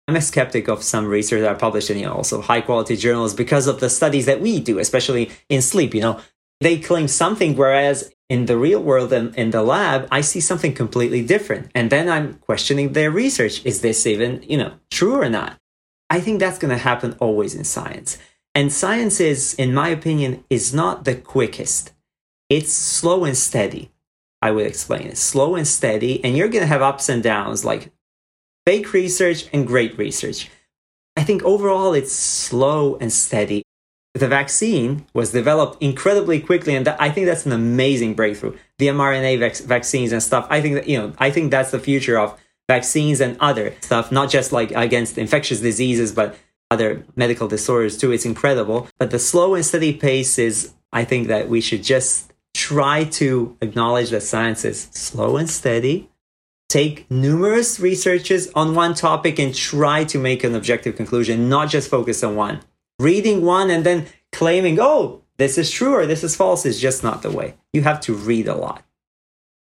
I'm 0.08 0.16
a 0.16 0.20
skeptic 0.20 0.66
of 0.66 0.82
some 0.82 1.06
research 1.06 1.40
that 1.42 1.48
are 1.48 1.54
published 1.54 1.88
in 1.88 1.98
you 1.98 2.06
know, 2.06 2.14
also 2.14 2.40
high 2.40 2.62
quality 2.62 2.96
journals 2.96 3.32
because 3.32 3.68
of 3.68 3.78
the 3.78 3.88
studies 3.88 4.26
that 4.26 4.40
we 4.40 4.58
do, 4.58 4.80
especially 4.80 5.30
in 5.48 5.62
sleep. 5.62 5.94
You 5.94 6.00
know, 6.00 6.20
they 6.60 6.78
claim 6.78 7.06
something, 7.06 7.54
whereas 7.54 8.12
in 8.30 8.46
the 8.46 8.56
real 8.56 8.80
world 8.80 9.12
and 9.12 9.34
in 9.34 9.50
the 9.50 9.62
lab, 9.62 10.06
I 10.10 10.20
see 10.22 10.40
something 10.40 10.72
completely 10.72 11.22
different. 11.22 11.70
And 11.74 11.90
then 11.90 12.08
I'm 12.08 12.34
questioning 12.34 12.92
their 12.92 13.10
research. 13.10 13.60
Is 13.66 13.80
this 13.80 14.06
even, 14.06 14.42
you 14.44 14.56
know, 14.56 14.74
true 14.90 15.20
or 15.20 15.28
not? 15.28 15.58
I 16.08 16.20
think 16.20 16.38
that's 16.38 16.58
going 16.58 16.70
to 16.70 16.82
happen 16.82 17.16
always 17.18 17.56
in 17.56 17.64
science. 17.64 18.18
And 18.54 18.72
science 18.72 19.20
is, 19.20 19.54
in 19.54 19.74
my 19.74 19.88
opinion, 19.88 20.44
is 20.48 20.72
not 20.72 21.04
the 21.04 21.16
quickest. 21.16 21.92
It's 22.48 22.72
slow 22.72 23.24
and 23.24 23.36
steady. 23.36 23.90
I 24.40 24.52
would 24.52 24.66
explain 24.66 25.08
it. 25.08 25.18
Slow 25.18 25.56
and 25.56 25.66
steady, 25.66 26.24
and 26.24 26.36
you're 26.36 26.48
going 26.48 26.62
to 26.62 26.66
have 26.66 26.82
ups 26.82 27.08
and 27.08 27.22
downs 27.22 27.64
like 27.64 27.92
fake 28.64 28.92
research 28.92 29.46
and 29.52 29.66
great 29.66 29.98
research. 29.98 30.48
I 31.16 31.24
think 31.24 31.42
overall 31.42 31.94
it's 31.94 32.12
slow 32.12 32.96
and 32.96 33.12
steady. 33.12 33.62
The 34.14 34.26
vaccine 34.26 35.06
was 35.14 35.30
developed 35.30 35.80
incredibly 35.80 36.40
quickly, 36.40 36.74
and 36.74 36.88
I 36.88 37.10
think 37.10 37.26
that's 37.26 37.46
an 37.46 37.52
amazing 37.52 38.14
breakthrough. 38.14 38.56
The 38.78 38.88
mRNA 38.88 39.38
vac- 39.38 39.56
vaccines 39.58 40.12
and 40.12 40.22
stuff. 40.22 40.46
I 40.50 40.60
think 40.60 40.74
that 40.74 40.88
you 40.88 40.98
know, 40.98 41.12
I 41.18 41.30
think 41.30 41.50
that's 41.50 41.70
the 41.70 41.78
future 41.78 42.18
of 42.18 42.38
vaccines 42.68 43.20
and 43.20 43.36
other 43.40 43.74
stuff, 43.80 44.10
not 44.10 44.30
just 44.30 44.52
like 44.52 44.72
against 44.72 45.16
infectious 45.16 45.60
diseases, 45.60 46.12
but 46.12 46.36
other 46.70 47.04
medical 47.16 47.48
disorders 47.48 47.96
too. 47.96 48.12
It's 48.12 48.24
incredible. 48.24 48.88
But 48.98 49.10
the 49.10 49.18
slow 49.18 49.54
and 49.54 49.64
steady 49.64 49.92
pace 49.92 50.38
is, 50.38 50.72
I 50.92 51.04
think 51.04 51.28
that 51.28 51.48
we 51.48 51.60
should 51.60 51.82
just 51.82 52.32
try 52.54 53.04
to 53.04 53.56
acknowledge 53.60 54.10
that 54.10 54.22
science 54.22 54.64
is 54.64 54.88
slow 54.92 55.36
and 55.36 55.48
steady 55.48 56.10
take 56.68 57.10
numerous 57.10 57.80
researches 57.80 58.50
on 58.54 58.76
one 58.76 58.94
topic 58.94 59.40
and 59.40 59.52
try 59.54 60.04
to 60.04 60.18
make 60.18 60.44
an 60.44 60.54
objective 60.54 60.96
conclusion, 60.96 61.48
not 61.48 61.68
just 61.68 61.90
focus 61.90 62.22
on 62.22 62.36
one. 62.36 62.60
Reading 63.00 63.42
one 63.46 63.70
and 63.70 63.84
then 63.84 64.06
claiming, 64.30 64.78
oh, 64.78 65.22
this 65.38 65.56
is 65.56 65.70
true 65.70 65.94
or 65.94 66.04
this 66.04 66.22
is 66.22 66.36
false 66.36 66.66
is 66.66 66.78
just 66.78 67.02
not 67.02 67.22
the 67.22 67.30
way. 67.30 67.54
You 67.72 67.80
have 67.82 68.00
to 68.02 68.12
read 68.12 68.46
a 68.46 68.54
lot. 68.54 68.84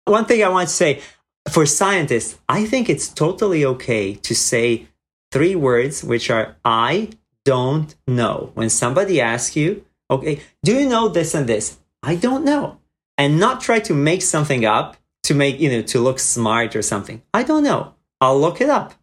One 0.07 0.25
thing 0.25 0.43
I 0.43 0.49
want 0.49 0.69
to 0.69 0.75
say 0.75 1.03
for 1.49 1.65
scientists, 1.65 2.37
I 2.49 2.65
think 2.65 2.89
it's 2.89 3.09
totally 3.09 3.65
okay 3.65 4.15
to 4.15 4.35
say 4.35 4.89
three 5.31 5.55
words, 5.55 6.03
which 6.03 6.31
are 6.31 6.57
I 6.65 7.11
don't 7.45 7.95
know. 8.09 8.51
When 8.55 8.71
somebody 8.71 9.21
asks 9.21 9.55
you, 9.55 9.85
okay, 10.11 10.41
do 10.65 10.75
you 10.75 10.89
know 10.89 11.09
this 11.09 11.33
and 11.33 11.47
this? 11.47 11.79
I 12.03 12.17
don't 12.17 12.45
know. 12.45 12.81
And 13.17 13.39
not 13.39 13.61
try 13.61 13.79
to 13.81 13.95
make 13.95 14.23
something 14.23 14.65
up 14.65 14.97
to 15.25 15.35
make, 15.35 15.61
you 15.61 15.71
know, 15.71 15.83
to 15.83 16.01
look 16.01 16.19
smart 16.19 16.75
or 16.75 16.83
something. 16.83 17.23
I 17.33 17.45
don't 17.45 17.63
know. 17.63 17.95
I'll 18.21 18.41
look 18.41 18.61
it 18.61 18.69
up. 18.69 18.95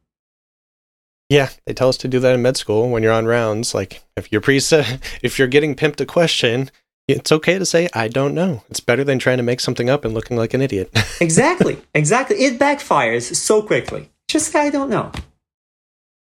Yeah, 1.29 1.49
they 1.65 1.73
tell 1.73 1.89
us 1.89 1.97
to 1.97 2.07
do 2.07 2.19
that 2.19 2.35
in 2.35 2.41
med 2.41 2.57
school 2.57 2.89
when 2.89 3.01
you're 3.01 3.11
on 3.11 3.25
rounds. 3.25 3.73
Like 3.73 4.03
if 4.15 4.31
you're 4.31 4.41
pre 4.41 4.57
if 5.21 5.39
you're 5.39 5.47
getting 5.47 5.75
pimped 5.75 6.01
a 6.01 6.05
question, 6.05 6.69
it's 7.07 7.31
okay 7.31 7.57
to 7.57 7.65
say 7.65 7.89
I 7.93 8.07
don't 8.07 8.35
know. 8.35 8.63
It's 8.69 8.79
better 8.79 9.03
than 9.03 9.19
trying 9.19 9.37
to 9.37 9.43
make 9.43 9.59
something 9.59 9.89
up 9.89 10.05
and 10.05 10.13
looking 10.13 10.37
like 10.37 10.53
an 10.53 10.61
idiot. 10.61 10.91
exactly. 11.21 11.81
Exactly. 11.93 12.37
It 12.37 12.59
backfires 12.59 13.35
so 13.35 13.61
quickly. 13.61 14.09
Just 14.27 14.51
say 14.51 14.61
I 14.61 14.69
don't 14.69 14.89
know. 14.89 15.11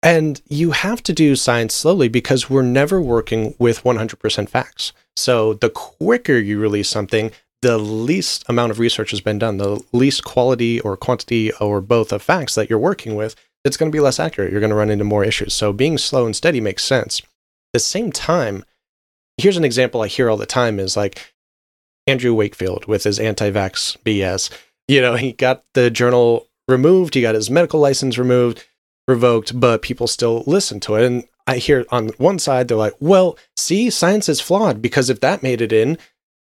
And 0.02 0.40
you 0.48 0.70
have 0.70 1.02
to 1.04 1.12
do 1.12 1.34
science 1.34 1.74
slowly 1.74 2.08
because 2.08 2.48
we're 2.48 2.62
never 2.62 3.00
working 3.00 3.54
with 3.58 3.82
100% 3.82 4.48
facts. 4.48 4.92
So 5.16 5.54
the 5.54 5.70
quicker 5.70 6.38
you 6.38 6.60
release 6.60 6.88
something, 6.88 7.32
the 7.62 7.78
least 7.78 8.44
amount 8.48 8.70
of 8.70 8.78
research 8.78 9.10
has 9.10 9.20
been 9.20 9.40
done, 9.40 9.56
the 9.56 9.82
least 9.92 10.22
quality 10.22 10.78
or 10.80 10.96
quantity 10.96 11.50
or 11.54 11.80
both 11.80 12.12
of 12.12 12.22
facts 12.22 12.54
that 12.54 12.70
you're 12.70 12.78
working 12.78 13.16
with, 13.16 13.34
it's 13.64 13.76
going 13.76 13.90
to 13.90 13.96
be 13.96 14.00
less 14.00 14.20
accurate. 14.20 14.50
You're 14.50 14.60
going 14.60 14.70
to 14.70 14.76
run 14.76 14.90
into 14.90 15.04
more 15.04 15.24
issues. 15.24 15.54
So 15.54 15.72
being 15.72 15.98
slow 15.98 16.26
and 16.26 16.34
steady 16.34 16.60
makes 16.60 16.84
sense. 16.84 17.20
At 17.20 17.26
the 17.74 17.80
same 17.80 18.12
time, 18.12 18.64
here's 19.36 19.56
an 19.56 19.64
example 19.64 20.02
I 20.02 20.08
hear 20.08 20.30
all 20.30 20.36
the 20.36 20.46
time 20.46 20.78
is 20.80 20.96
like 20.96 21.34
Andrew 22.06 22.34
Wakefield 22.34 22.86
with 22.86 23.04
his 23.04 23.18
anti-vax 23.18 23.98
BS. 23.98 24.50
You 24.86 25.00
know, 25.00 25.16
he 25.16 25.32
got 25.32 25.64
the 25.74 25.90
journal 25.90 26.48
removed, 26.66 27.14
he 27.14 27.22
got 27.22 27.34
his 27.34 27.50
medical 27.50 27.80
license 27.80 28.16
removed, 28.16 28.66
revoked, 29.06 29.58
but 29.58 29.82
people 29.82 30.06
still 30.06 30.44
listen 30.46 30.80
to 30.80 30.94
it. 30.94 31.04
And 31.04 31.24
I 31.46 31.56
hear 31.56 31.84
on 31.90 32.08
one 32.18 32.38
side, 32.38 32.68
they're 32.68 32.76
like, 32.76 32.94
well, 33.00 33.38
see, 33.56 33.90
science 33.90 34.28
is 34.28 34.40
flawed 34.40 34.80
because 34.80 35.10
if 35.10 35.20
that 35.20 35.42
made 35.42 35.60
it 35.60 35.72
in, 35.72 35.98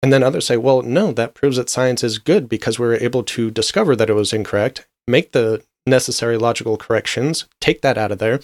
and 0.02 0.14
then 0.14 0.24
others 0.24 0.46
say, 0.46 0.58
well, 0.58 0.82
no, 0.82 1.12
that 1.12 1.34
proves 1.34 1.58
that 1.58 1.70
science 1.70 2.04
is 2.04 2.20
good 2.20 2.48
because 2.48 2.80
we 2.80 2.88
were 2.88 2.96
able 2.96 3.24
to 3.24 3.52
discover 3.52 3.96
that 3.96 4.10
it 4.10 4.14
was 4.14 4.32
incorrect, 4.32 4.88
make 5.08 5.34
the 5.34 5.62
necessary 5.86 6.38
logical 6.38 6.78
corrections, 6.78 7.46
take 7.62 7.82
that 7.82 7.98
out 7.98 8.12
of 8.12 8.20
there. 8.20 8.40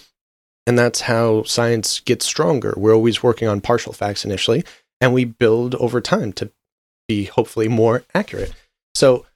And 0.66 0.78
that's 0.78 1.02
how 1.02 1.44
science 1.44 2.00
gets 2.00 2.26
stronger. 2.26 2.74
We're 2.76 2.94
always 2.94 3.22
working 3.22 3.46
on 3.46 3.60
partial 3.60 3.92
facts 3.92 4.24
initially, 4.24 4.64
and 5.00 5.14
we 5.14 5.24
build 5.24 5.74
over 5.76 6.00
time 6.00 6.32
to 6.34 6.50
be 7.06 7.24
hopefully 7.24 7.68
more 7.68 8.02
accurate. 8.14 8.52
So 8.94 9.26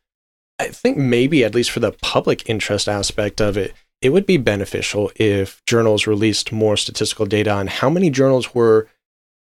I 0.58 0.68
think 0.68 0.96
maybe, 0.96 1.44
at 1.44 1.54
least 1.54 1.70
for 1.70 1.80
the 1.80 1.92
public 1.92 2.48
interest 2.50 2.88
aspect 2.88 3.40
of 3.40 3.56
it, 3.56 3.74
it 4.02 4.10
would 4.10 4.26
be 4.26 4.38
beneficial 4.38 5.12
if 5.16 5.62
journals 5.66 6.06
released 6.06 6.52
more 6.52 6.76
statistical 6.76 7.26
data 7.26 7.50
on 7.50 7.66
how 7.66 7.90
many 7.90 8.10
journals 8.10 8.54
were 8.54 8.88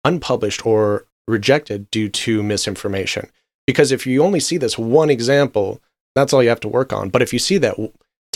unpublished 0.04 0.64
or 0.66 1.06
rejected 1.28 1.90
due 1.90 2.08
to 2.08 2.42
misinformation. 2.42 3.30
Because 3.66 3.92
if 3.92 4.06
you 4.06 4.22
only 4.24 4.40
see 4.40 4.56
this 4.56 4.78
one 4.78 5.10
example, 5.10 5.80
that's 6.14 6.32
all 6.32 6.42
you 6.42 6.48
have 6.48 6.60
to 6.60 6.68
work 6.68 6.92
on. 6.92 7.10
But 7.10 7.22
if 7.22 7.32
you 7.32 7.38
see 7.38 7.58
that 7.58 7.78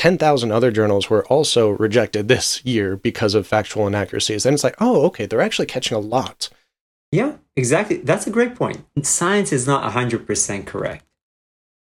10,000 0.05 0.53
other 0.53 0.71
journals 0.71 1.09
were 1.09 1.25
also 1.29 1.71
rejected 1.71 2.29
this 2.29 2.62
year 2.62 2.95
because 2.95 3.35
of 3.35 3.47
factual 3.47 3.87
inaccuracies, 3.87 4.43
then 4.43 4.53
it's 4.53 4.62
like, 4.62 4.77
oh, 4.79 5.07
okay, 5.07 5.25
they're 5.25 5.40
actually 5.40 5.64
catching 5.64 5.97
a 5.97 5.99
lot. 5.99 6.51
Yeah, 7.11 7.37
exactly. 7.57 7.97
That's 7.97 8.27
a 8.27 8.31
great 8.31 8.55
point. 8.55 8.85
Science 9.03 9.51
is 9.51 9.67
not 9.67 9.90
100% 9.95 10.67
correct. 10.67 11.07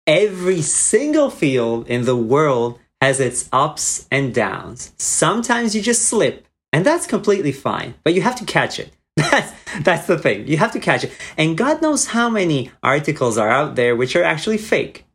Every 0.07 0.61
single 0.61 1.29
field 1.29 1.85
in 1.89 2.05
the 2.05 2.15
world 2.15 2.79
has 3.01 3.19
its 3.19 3.49
ups 3.51 4.07
and 4.09 4.33
downs. 4.33 4.93
Sometimes 4.97 5.75
you 5.75 5.81
just 5.81 6.03
slip, 6.03 6.47
and 6.71 6.85
that's 6.85 7.05
completely 7.05 7.51
fine, 7.51 7.95
but 8.05 8.13
you 8.13 8.21
have 8.21 8.37
to 8.37 8.45
catch 8.45 8.79
it. 8.79 8.93
That's 9.17 9.53
that's 9.83 10.07
the 10.07 10.17
thing. 10.17 10.47
You 10.47 10.57
have 10.57 10.71
to 10.71 10.79
catch 10.79 11.03
it. 11.03 11.11
And 11.37 11.55
God 11.57 11.83
knows 11.83 12.07
how 12.07 12.29
many 12.29 12.71
articles 12.81 13.37
are 13.37 13.49
out 13.49 13.75
there 13.75 13.95
which 13.95 14.15
are 14.15 14.23
actually 14.23 14.57
fake. 14.57 15.05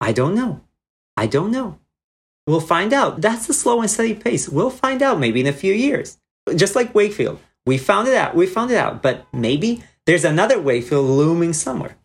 I 0.00 0.10
don't 0.10 0.34
know. 0.34 0.62
I 1.16 1.26
don't 1.26 1.52
know. 1.52 1.78
We'll 2.46 2.60
find 2.60 2.92
out. 2.92 3.20
That's 3.20 3.46
the 3.46 3.54
slow 3.54 3.80
and 3.80 3.90
steady 3.90 4.14
pace. 4.14 4.48
We'll 4.48 4.70
find 4.70 5.02
out 5.02 5.20
maybe 5.20 5.40
in 5.40 5.46
a 5.46 5.52
few 5.52 5.72
years. 5.72 6.18
Just 6.54 6.74
like 6.74 6.94
Wakefield. 6.94 7.38
We 7.66 7.78
found 7.78 8.08
it 8.08 8.14
out. 8.14 8.34
We 8.34 8.46
found 8.46 8.70
it 8.70 8.76
out. 8.76 9.02
But 9.02 9.26
maybe 9.32 9.82
there's 10.06 10.24
another 10.24 10.60
Wakefield 10.60 11.06
looming 11.06 11.52
somewhere. 11.52 11.96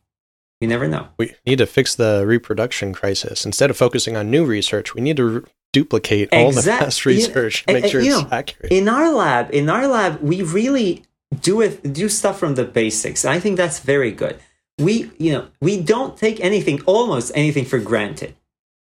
You 0.62 0.68
never 0.68 0.88
know. 0.88 1.08
We 1.18 1.34
need 1.46 1.58
to 1.58 1.66
fix 1.66 1.96
the 1.96 2.26
reproduction 2.26 2.94
crisis. 2.94 3.46
Instead 3.46 3.70
of 3.70 3.78
focusing 3.78 4.16
on 4.16 4.30
new 4.30 4.46
research, 4.46 4.94
we 4.94 5.02
need 5.02 5.18
to 5.18 5.26
re- 5.26 5.42
duplicate 5.74 6.30
all 6.32 6.52
the 6.52 6.62
past 6.62 7.06
research 7.06 7.66
you 7.68 7.74
know, 7.74 7.82
make 7.82 7.92
sure 7.92 8.02
it's 8.02 8.10
know, 8.10 8.28
accurate. 8.32 8.72
In 8.72 8.88
our 8.88 9.12
lab, 9.12 9.54
in 9.54 9.70
our 9.70 9.88
lab, 9.88 10.22
we 10.22 10.42
really 10.42 11.04
do 11.42 11.62
it 11.62 11.94
do 11.94 12.10
stuff 12.10 12.40
from 12.40 12.56
the 12.56 12.66
basics 12.66 13.26
i 13.26 13.40
think 13.40 13.58
that's 13.58 13.80
very 13.80 14.12
good 14.12 14.40
we 14.80 15.12
you 15.18 15.32
know 15.32 15.48
we 15.62 15.82
don't 15.82 16.18
take 16.18 16.40
anything 16.40 16.82
almost 16.84 17.32
anything 17.36 17.66
for 17.66 17.80
granted 17.80 18.36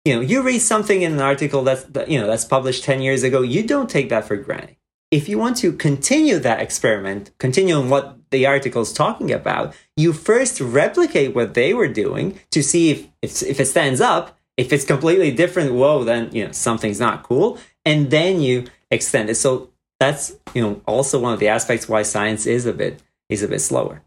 you 0.04 0.14
know 0.14 0.20
you 0.20 0.42
read 0.42 0.60
something 0.60 1.02
in 1.02 1.12
an 1.12 1.20
article 1.20 1.62
that's 1.62 1.86
you 2.08 2.20
know 2.20 2.26
that's 2.26 2.44
published 2.44 2.84
10 2.84 3.00
years 3.00 3.22
ago 3.22 3.42
you 3.42 3.66
don't 3.66 3.90
take 3.90 4.08
that 4.08 4.24
for 4.24 4.36
granted 4.36 4.76
if 5.14 5.28
you 5.28 5.38
want 5.38 5.56
to 5.58 5.72
continue 5.72 6.40
that 6.40 6.60
experiment, 6.60 7.30
continue 7.38 7.76
on 7.76 7.88
what 7.88 8.18
the 8.30 8.46
article 8.46 8.82
is 8.82 8.92
talking 8.92 9.30
about, 9.30 9.72
you 9.96 10.12
first 10.12 10.60
replicate 10.60 11.36
what 11.36 11.54
they 11.54 11.72
were 11.72 11.86
doing 11.86 12.40
to 12.50 12.64
see 12.64 12.90
if, 12.90 13.06
if, 13.22 13.42
if 13.44 13.60
it 13.60 13.66
stands 13.66 14.00
up. 14.00 14.36
If 14.56 14.72
it's 14.72 14.84
completely 14.84 15.30
different, 15.30 15.72
whoa, 15.72 16.02
then 16.02 16.30
you 16.32 16.46
know 16.46 16.52
something's 16.52 16.98
not 16.98 17.22
cool, 17.22 17.58
and 17.84 18.10
then 18.10 18.40
you 18.40 18.66
extend 18.90 19.30
it. 19.30 19.36
So 19.36 19.70
that's 20.00 20.32
you 20.52 20.62
know 20.62 20.82
also 20.86 21.20
one 21.20 21.32
of 21.32 21.38
the 21.38 21.48
aspects 21.48 21.88
why 21.88 22.02
science 22.02 22.44
is 22.44 22.66
a 22.66 22.72
bit 22.72 23.00
is 23.28 23.42
a 23.42 23.48
bit 23.48 23.60
slower, 23.60 24.02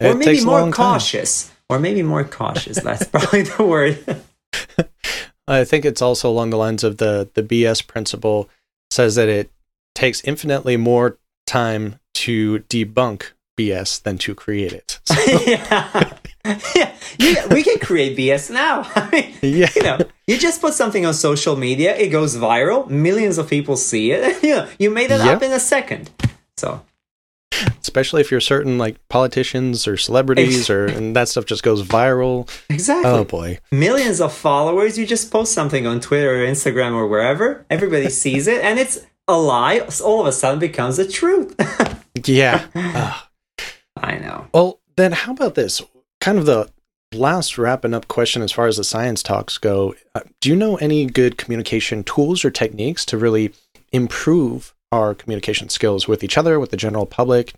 It 0.00 0.06
or 0.06 0.14
maybe 0.14 0.44
more 0.44 0.60
long 0.60 0.72
time. 0.72 0.92
cautious, 0.92 1.50
or 1.70 1.78
maybe 1.78 2.02
more 2.02 2.24
cautious. 2.24 2.80
That's 2.80 3.04
probably 3.04 3.42
the 3.42 3.64
word. 3.64 4.22
I 5.48 5.64
think 5.64 5.84
it's 5.84 6.02
also 6.02 6.28
along 6.30 6.50
the 6.50 6.56
lines 6.56 6.84
of 6.84 6.98
the 6.98 7.28
the 7.34 7.42
BS 7.42 7.86
principle 7.86 8.48
says 8.90 9.14
that 9.16 9.28
it 9.28 9.50
takes 9.94 10.20
infinitely 10.22 10.76
more 10.76 11.18
time 11.46 11.98
to 12.14 12.60
debunk 12.70 13.32
BS 13.58 14.02
than 14.02 14.18
to 14.18 14.34
create 14.34 14.72
it. 14.72 15.00
So, 15.08 15.44
yeah. 15.46 16.16
yeah, 17.18 17.46
we 17.52 17.62
can 17.62 17.78
create 17.80 18.16
BS 18.16 18.50
now. 18.50 18.90
I 18.94 19.10
mean, 19.10 19.34
yeah. 19.42 19.68
you 19.74 19.82
know, 19.82 19.98
you 20.26 20.38
just 20.38 20.60
put 20.60 20.72
something 20.74 21.04
on 21.04 21.12
social 21.12 21.56
media, 21.56 21.96
it 21.96 22.08
goes 22.08 22.36
viral, 22.36 22.88
millions 22.88 23.36
of 23.36 23.48
people 23.50 23.76
see 23.76 24.12
it. 24.12 24.42
you 24.42 24.54
know, 24.54 24.68
you 24.78 24.90
made 24.90 25.10
it 25.10 25.20
up 25.20 25.42
in 25.42 25.52
a 25.52 25.60
second. 25.60 26.10
So 26.56 26.82
Especially 27.80 28.20
if 28.20 28.30
you're 28.30 28.40
certain 28.40 28.78
like 28.78 28.96
politicians 29.08 29.86
or 29.88 29.96
celebrities 29.96 30.68
or 30.70 30.86
and 30.86 31.14
that 31.16 31.28
stuff 31.28 31.44
just 31.46 31.62
goes 31.62 31.82
viral. 31.82 32.48
exactly, 32.70 33.10
Oh 33.10 33.24
boy. 33.24 33.58
millions 33.72 34.20
of 34.20 34.32
followers. 34.32 34.98
You 34.98 35.06
just 35.06 35.30
post 35.30 35.52
something 35.52 35.86
on 35.86 36.00
Twitter 36.00 36.42
or 36.42 36.46
Instagram 36.46 36.92
or 36.94 37.06
wherever, 37.06 37.64
everybody 37.70 38.08
sees 38.24 38.46
it, 38.46 38.62
and 38.64 38.78
it's 38.78 38.98
a 39.26 39.36
lie. 39.38 39.80
All 40.04 40.20
of 40.20 40.26
a 40.26 40.32
sudden, 40.32 40.58
becomes 40.58 40.96
the 40.96 41.06
truth. 41.06 41.54
Yeah. 42.26 42.66
Ah. 42.74 43.28
I 43.96 44.18
know. 44.18 44.48
Well, 44.52 44.80
then 44.96 45.12
how 45.12 45.30
about 45.32 45.54
this? 45.54 45.80
Kind 46.20 46.36
of 46.36 46.46
the 46.46 46.68
last 47.14 47.56
wrapping 47.56 47.94
up 47.94 48.08
question 48.08 48.42
as 48.42 48.50
far 48.50 48.66
as 48.66 48.76
the 48.76 48.82
science 48.82 49.22
talks 49.22 49.56
go. 49.56 49.94
Uh, 50.16 50.20
do 50.40 50.48
you 50.48 50.56
know 50.56 50.76
any 50.76 51.06
good 51.06 51.38
communication 51.38 52.02
tools 52.02 52.44
or 52.44 52.50
techniques 52.50 53.04
to 53.06 53.16
really 53.18 53.52
improve 53.92 54.74
our 54.92 55.14
communication 55.14 55.68
skills 55.68 56.08
with 56.08 56.22
each 56.24 56.38
other, 56.38 56.58
with 56.58 56.70
the 56.70 56.76
general 56.76 57.06
public? 57.06 57.54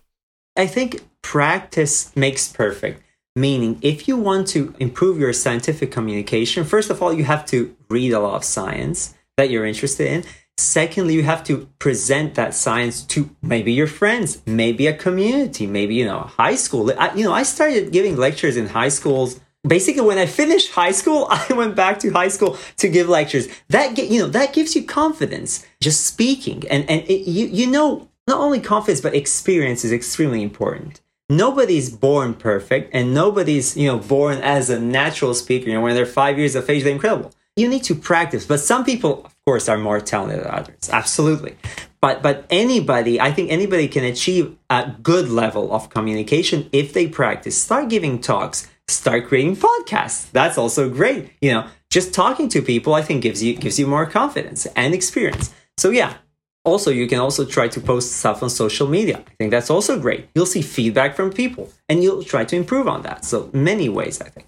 I 0.57 0.67
think 0.67 1.01
practice 1.21 2.15
makes 2.15 2.51
perfect. 2.51 3.03
Meaning, 3.35 3.79
if 3.81 4.09
you 4.09 4.17
want 4.17 4.47
to 4.49 4.75
improve 4.77 5.17
your 5.17 5.31
scientific 5.31 5.89
communication, 5.89 6.65
first 6.65 6.89
of 6.89 7.01
all, 7.01 7.13
you 7.13 7.23
have 7.23 7.45
to 7.45 7.73
read 7.89 8.11
a 8.11 8.19
lot 8.19 8.35
of 8.35 8.43
science 8.43 9.13
that 9.37 9.49
you're 9.49 9.65
interested 9.65 10.07
in. 10.07 10.25
Secondly, 10.57 11.13
you 11.13 11.23
have 11.23 11.43
to 11.45 11.69
present 11.79 12.35
that 12.35 12.53
science 12.53 13.03
to 13.03 13.33
maybe 13.41 13.71
your 13.71 13.87
friends, 13.87 14.41
maybe 14.45 14.85
a 14.85 14.93
community, 14.93 15.65
maybe, 15.65 15.95
you 15.95 16.05
know, 16.05 16.19
a 16.19 16.27
high 16.27 16.55
school. 16.55 16.91
I, 16.99 17.13
you 17.13 17.23
know, 17.23 17.31
I 17.31 17.43
started 17.43 17.93
giving 17.93 18.17
lectures 18.17 18.57
in 18.57 18.67
high 18.67 18.89
schools. 18.89 19.39
Basically, 19.67 20.01
when 20.01 20.17
I 20.17 20.25
finished 20.25 20.71
high 20.71 20.91
school, 20.91 21.27
I 21.29 21.53
went 21.53 21.75
back 21.75 21.99
to 21.99 22.09
high 22.11 22.29
school 22.29 22.57
to 22.77 22.89
give 22.89 23.07
lectures. 23.07 23.47
That, 23.69 23.95
gi- 23.95 24.07
you 24.07 24.21
know, 24.21 24.27
that 24.27 24.53
gives 24.53 24.75
you 24.75 24.83
confidence 24.83 25.65
just 25.81 26.05
speaking. 26.05 26.63
And, 26.69 26.89
and 26.89 27.01
it, 27.03 27.29
you, 27.29 27.47
you 27.47 27.67
know, 27.67 28.09
not 28.27 28.39
only 28.39 28.59
confidence, 28.59 29.01
but 29.01 29.15
experience 29.15 29.83
is 29.83 29.91
extremely 29.91 30.41
important. 30.41 31.01
Nobody's 31.29 31.89
born 31.89 32.33
perfect 32.33 32.93
and 32.93 33.13
nobody's 33.13 33.77
you 33.77 33.87
know 33.87 33.99
born 33.99 34.39
as 34.39 34.69
a 34.69 34.77
natural 34.77 35.33
speaker. 35.33 35.69
You 35.69 35.75
know 35.75 35.81
when 35.81 35.95
they're 35.95 36.05
five 36.05 36.37
years 36.37 36.55
of 36.55 36.69
age 36.69 36.83
they're 36.83 36.91
incredible. 36.91 37.31
You 37.55 37.69
need 37.69 37.83
to 37.85 37.95
practice. 37.95 38.45
But 38.45 38.59
some 38.59 38.83
people 38.83 39.23
of 39.23 39.35
course 39.45 39.69
are 39.69 39.77
more 39.77 40.01
talented 40.01 40.43
than 40.43 40.51
others. 40.51 40.89
Absolutely. 40.91 41.55
But 42.01 42.21
but 42.21 42.45
anybody 42.49 43.21
i 43.21 43.31
think 43.31 43.49
anybody 43.49 43.87
can 43.87 44.03
achieve 44.03 44.57
a 44.69 44.93
good 45.01 45.29
level 45.29 45.73
of 45.73 45.89
communication 45.89 46.69
if 46.73 46.91
they 46.91 47.07
practice. 47.07 47.61
Start 47.61 47.87
giving 47.87 48.19
talks 48.19 48.69
start 48.91 49.27
creating 49.27 49.55
podcasts 49.55 50.29
that's 50.31 50.57
also 50.57 50.89
great 50.89 51.31
you 51.41 51.51
know 51.51 51.65
just 51.89 52.13
talking 52.13 52.47
to 52.49 52.61
people 52.61 52.93
i 52.93 53.01
think 53.01 53.21
gives 53.23 53.41
you 53.41 53.55
gives 53.55 53.79
you 53.79 53.87
more 53.87 54.05
confidence 54.05 54.65
and 54.75 54.93
experience 54.93 55.53
so 55.77 55.89
yeah 55.89 56.15
also, 56.63 56.91
you 56.91 57.07
can 57.07 57.19
also 57.19 57.43
try 57.43 57.67
to 57.69 57.81
post 57.81 58.11
stuff 58.11 58.43
on 58.43 58.49
social 58.49 58.87
media. 58.87 59.17
I 59.17 59.31
think 59.39 59.49
that's 59.49 59.71
also 59.71 59.99
great. 59.99 60.29
You'll 60.35 60.45
see 60.45 60.61
feedback 60.61 61.15
from 61.15 61.31
people 61.31 61.71
and 61.89 62.03
you'll 62.03 62.23
try 62.23 62.45
to 62.45 62.55
improve 62.55 62.87
on 62.87 63.01
that. 63.01 63.25
So, 63.25 63.49
many 63.51 63.89
ways, 63.89 64.21
I 64.21 64.29
think. 64.29 64.47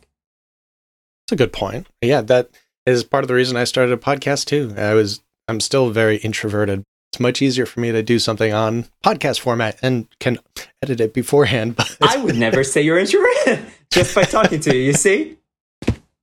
That's 1.25 1.33
a 1.33 1.43
good 1.43 1.53
point. 1.53 1.87
Yeah, 2.01 2.21
that 2.21 2.51
is 2.85 3.03
part 3.03 3.23
of 3.23 3.29
the 3.29 3.33
reason 3.33 3.57
I 3.57 3.63
started 3.63 3.93
a 3.93 3.97
podcast 3.97 4.45
too. 4.45 4.75
I 4.77 4.93
was 4.93 5.21
I'm 5.47 5.59
still 5.59 5.89
very 5.89 6.17
introverted. 6.17 6.83
It's 7.13 7.19
much 7.19 7.43
easier 7.43 7.67
for 7.67 7.79
me 7.79 7.91
to 7.91 8.01
do 8.01 8.17
something 8.17 8.51
on 8.53 8.85
podcast 9.03 9.39
format 9.39 9.77
and 9.83 10.07
can 10.19 10.39
edit 10.81 10.99
it 10.99 11.13
beforehand. 11.13 11.75
But 11.75 11.95
I 12.01 12.17
would 12.17 12.35
never 12.35 12.63
say 12.63 12.81
you're 12.81 12.97
introverted 12.97 13.67
just 13.91 14.15
by 14.15 14.23
talking 14.23 14.59
to 14.61 14.75
you, 14.75 14.81
you 14.81 14.93
see? 14.93 15.37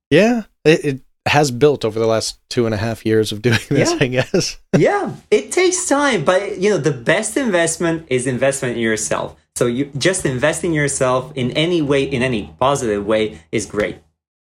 yeah, 0.09 0.43
it, 0.65 0.83
it 0.83 1.01
has 1.25 1.49
built 1.49 1.85
over 1.85 1.97
the 1.97 2.07
last 2.07 2.39
two 2.49 2.65
and 2.65 2.75
a 2.75 2.77
half 2.77 3.05
years 3.05 3.31
of 3.31 3.41
doing 3.41 3.59
this, 3.69 3.91
Yeah. 3.91 3.97
I 4.01 4.07
guess. 4.07 4.59
Yeah, 4.77 5.15
it 5.31 5.53
takes 5.53 5.87
time, 5.87 6.25
but 6.25 6.57
you 6.57 6.71
know, 6.71 6.77
the 6.77 6.91
best 6.91 7.37
investment 7.37 8.07
is 8.09 8.27
investment 8.27 8.75
in 8.75 8.81
yourself. 8.81 9.37
So, 9.55 9.67
you 9.67 9.85
just 9.97 10.25
investing 10.25 10.73
yourself 10.73 11.31
in 11.35 11.51
any 11.51 11.81
way, 11.81 12.03
in 12.03 12.21
any 12.21 12.53
positive 12.59 13.05
way, 13.05 13.39
is 13.53 13.65
great. 13.65 13.99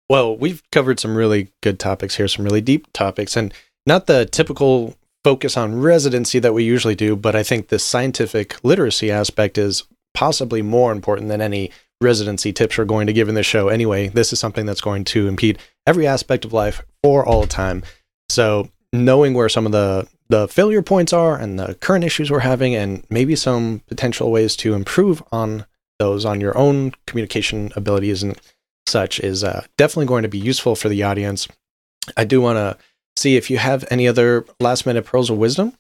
Well, 0.09 0.35
we've 0.39 0.63
covered 0.73 1.01
some 1.01 1.17
really 1.17 1.53
good 1.63 1.79
topics 1.79 2.15
here, 2.17 2.29
some 2.29 2.47
really 2.47 2.63
deep 2.63 2.87
topics, 2.95 3.37
and 3.37 3.53
not 3.87 4.07
the 4.07 4.25
typical 4.25 4.97
focus 5.25 5.57
on 5.57 5.81
residency 5.81 6.39
that 6.39 6.55
we 6.55 6.65
usually 6.65 6.95
do, 6.95 7.17
but 7.17 7.37
I 7.37 7.43
think 7.43 7.69
the 7.69 7.79
scientific 7.79 8.63
literacy 8.65 9.11
aspect 9.11 9.59
is 9.59 9.85
possibly 10.15 10.63
more 10.63 10.93
important 10.93 11.29
than 11.29 11.41
any 11.41 11.71
residency 12.01 12.53
tips 12.53 12.79
we're 12.79 12.85
going 12.85 13.07
to 13.07 13.13
give 13.13 13.29
in 13.29 13.35
this 13.35 13.47
show. 13.47 13.69
Anyway, 13.69 14.09
this 14.09 14.33
is 14.33 14.41
something 14.41 14.67
that's 14.67 14.81
going 14.81 15.05
to 15.05 15.29
impede 15.29 15.59
every 15.87 16.07
aspect 16.07 16.45
of 16.45 16.53
life 16.53 16.83
for 17.03 17.25
all 17.27 17.47
time. 17.47 17.83
So, 18.29 18.71
knowing 18.93 19.35
where 19.35 19.49
some 19.49 19.67
of 19.67 19.73
the 19.73 20.09
the 20.31 20.47
failure 20.47 20.81
points 20.81 21.13
are 21.13 21.37
and 21.37 21.59
the 21.59 21.75
current 21.75 22.05
issues 22.05 22.31
we're 22.31 22.39
having 22.39 22.75
and 22.75 23.05
maybe 23.11 23.35
some 23.35 23.83
potential 23.89 24.31
ways 24.31 24.55
to 24.55 24.75
improve 24.75 25.21
on 25.33 25.67
those 25.99 26.25
on 26.25 26.41
your 26.41 26.57
own 26.57 26.93
communication 27.07 27.73
abilities 27.75 28.23
and 28.23 28.41
such 28.87 29.19
is 29.21 29.43
uh, 29.43 29.65
definitely 29.77 30.07
going 30.07 30.23
to 30.23 30.29
be 30.29 30.39
useful 30.39 30.77
for 30.77 30.89
the 30.89 31.03
audience. 31.03 31.49
I 32.17 32.25
do 32.25 32.41
want 32.41 32.57
to 32.59 32.79
see 33.17 33.37
if 33.37 33.51
you 33.51 33.59
have 33.59 33.85
any 33.91 34.09
other 34.09 34.45
last 34.61 34.87
minute 34.87 35.05
pearls 35.05 35.31
of 35.31 35.37
wisdom. 35.39 35.73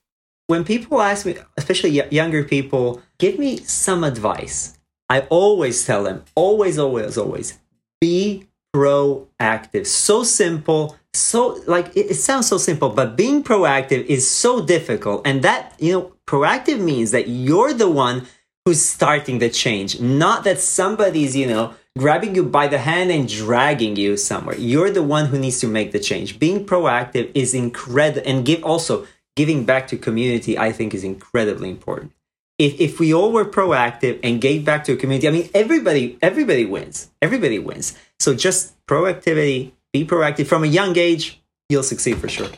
when 0.49 0.65
people 0.65 1.01
ask 1.01 1.25
me, 1.27 1.37
especially 1.57 2.03
younger 2.11 2.43
people, 2.43 3.01
give 3.19 3.39
me 3.39 3.59
some 3.59 4.03
advice, 4.03 4.77
I 5.09 5.21
always 5.31 5.87
tell 5.87 6.03
them, 6.03 6.25
always, 6.35 6.77
always, 6.77 7.17
always, 7.17 7.59
be 8.01 8.47
proactive. 8.75 9.87
So 9.87 10.25
simple, 10.25 10.97
so 11.15 11.63
like 11.67 11.89
it, 11.97 12.11
it 12.11 12.15
sounds 12.15 12.49
so 12.49 12.59
simple, 12.59 12.89
but 12.91 13.17
being 13.17 13.45
proactive 13.45 14.05
is 14.07 14.29
so 14.29 14.65
difficult. 14.65 15.23
And 15.25 15.43
that, 15.43 15.75
you 15.79 15.93
know, 15.93 16.13
proactive 16.27 16.81
means 16.81 17.13
that 17.13 17.29
you're 17.29 17.73
the 17.73 17.89
one 17.89 18.27
who's 18.65 18.85
starting 18.85 19.39
the 19.39 19.51
change, 19.51 20.01
not 20.01 20.43
that 20.45 20.61
somebody's, 20.61 21.37
you 21.37 21.47
know, 21.47 21.75
grabbing 22.01 22.35
you 22.35 22.43
by 22.43 22.67
the 22.67 22.79
hand 22.79 23.11
and 23.11 23.29
dragging 23.29 23.95
you 23.95 24.17
somewhere. 24.17 24.57
You're 24.57 24.91
the 24.91 25.03
one 25.03 25.27
who 25.27 25.39
needs 25.39 25.61
to 25.61 25.69
make 25.69 25.93
the 25.93 25.99
change. 26.01 26.39
Being 26.39 26.65
proactive 26.65 27.31
is 27.35 27.53
incredible 27.53 28.27
and 28.27 28.43
give 28.43 28.65
also 28.65 29.07
giving 29.37 29.67
back 29.67 29.87
to 29.89 29.99
community, 29.99 30.59
I 30.59 30.73
think 30.73 30.95
is 30.95 31.05
incredibly 31.05 31.69
important. 31.69 32.13
If, 32.59 32.81
if 32.81 33.01
we 33.01 33.13
all 33.13 33.33
were 33.33 33.45
proactive 33.45 34.19
and 34.23 34.41
gave 34.41 34.65
back 34.65 34.85
to 34.85 34.95
a 34.95 34.97
community, 34.97 35.29
I 35.29 35.31
mean, 35.31 35.51
everybody, 35.53 36.19
everybody 36.23 36.65
wins. 36.65 37.11
Everybody 37.21 37.59
wins. 37.59 37.97
So 38.19 38.35
just 38.35 38.75
proactivity, 38.87 39.73
be 39.93 40.07
proactive 40.07 40.47
from 40.47 40.65
a 40.65 40.69
young 40.69 40.97
age, 40.97 41.43
you'll 41.69 41.83
succeed 41.83 42.17
for 42.17 42.29
sure. 42.29 42.49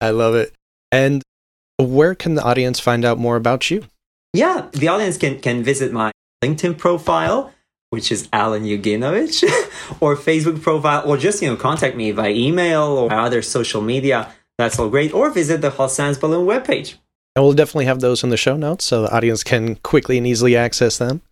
I 0.00 0.10
love 0.10 0.34
it. 0.34 0.52
And 0.90 1.22
where 1.78 2.16
can 2.16 2.34
the 2.34 2.42
audience 2.42 2.80
find 2.80 3.04
out 3.04 3.18
more 3.18 3.36
about 3.36 3.70
you? 3.70 3.84
Yeah, 4.32 4.68
the 4.72 4.88
audience 4.88 5.16
can, 5.16 5.40
can 5.40 5.62
visit 5.62 5.92
my 5.92 6.10
LinkedIn 6.42 6.76
profile, 6.76 7.52
which 7.90 8.10
is 8.10 8.28
Alan 8.32 8.64
Yuginovich, 8.64 9.42
or 10.00 10.16
Facebook 10.16 10.62
profile, 10.62 11.02
or 11.04 11.16
just, 11.16 11.42
you 11.42 11.48
know, 11.48 11.56
contact 11.56 11.96
me 11.96 12.12
by 12.12 12.30
email 12.30 12.82
or 12.82 13.12
other 13.12 13.42
social 13.42 13.82
media. 13.82 14.32
That's 14.58 14.78
all 14.78 14.88
great. 14.88 15.12
Or 15.12 15.30
visit 15.30 15.60
the 15.60 15.70
Hot 15.70 15.90
Science 15.90 16.16
Balloon 16.16 16.46
webpage. 16.46 16.94
And 17.36 17.44
we'll 17.44 17.54
definitely 17.54 17.86
have 17.86 18.00
those 18.00 18.22
in 18.24 18.30
the 18.30 18.36
show 18.36 18.56
notes 18.56 18.84
so 18.84 19.02
the 19.02 19.14
audience 19.14 19.44
can 19.44 19.76
quickly 19.76 20.18
and 20.18 20.26
easily 20.26 20.56
access 20.56 20.98
them. 20.98 21.22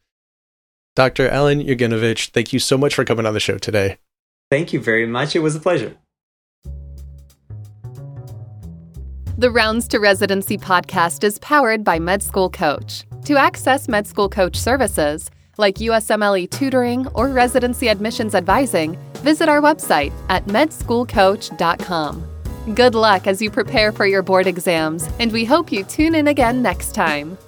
Dr. 0.96 1.28
Alan 1.28 1.60
Yuginovich, 1.60 2.30
thank 2.30 2.52
you 2.52 2.58
so 2.58 2.76
much 2.76 2.94
for 2.94 3.04
coming 3.04 3.24
on 3.24 3.34
the 3.34 3.40
show 3.40 3.58
today. 3.58 3.98
Thank 4.50 4.72
you 4.72 4.80
very 4.80 5.06
much. 5.06 5.36
It 5.36 5.40
was 5.40 5.54
a 5.54 5.60
pleasure. 5.60 5.96
The 9.36 9.50
Rounds 9.52 9.86
to 9.88 10.00
Residency 10.00 10.58
podcast 10.58 11.22
is 11.22 11.38
powered 11.38 11.84
by 11.84 12.00
Med 12.00 12.24
School 12.24 12.50
Coach. 12.50 13.04
To 13.26 13.36
access 13.36 13.86
Med 13.86 14.06
School 14.08 14.28
Coach 14.28 14.56
services, 14.56 15.30
like 15.58 15.76
USMLE 15.76 16.50
tutoring 16.50 17.06
or 17.08 17.28
residency 17.28 17.88
admissions 17.88 18.34
advising, 18.34 18.96
visit 19.16 19.48
our 19.48 19.60
website 19.60 20.12
at 20.28 20.46
medschoolcoach.com. 20.46 22.24
Good 22.74 22.94
luck 22.94 23.26
as 23.26 23.42
you 23.42 23.50
prepare 23.50 23.92
for 23.92 24.06
your 24.06 24.22
board 24.22 24.46
exams, 24.46 25.08
and 25.18 25.32
we 25.32 25.44
hope 25.44 25.72
you 25.72 25.84
tune 25.84 26.14
in 26.14 26.28
again 26.28 26.62
next 26.62 26.94
time. 26.94 27.38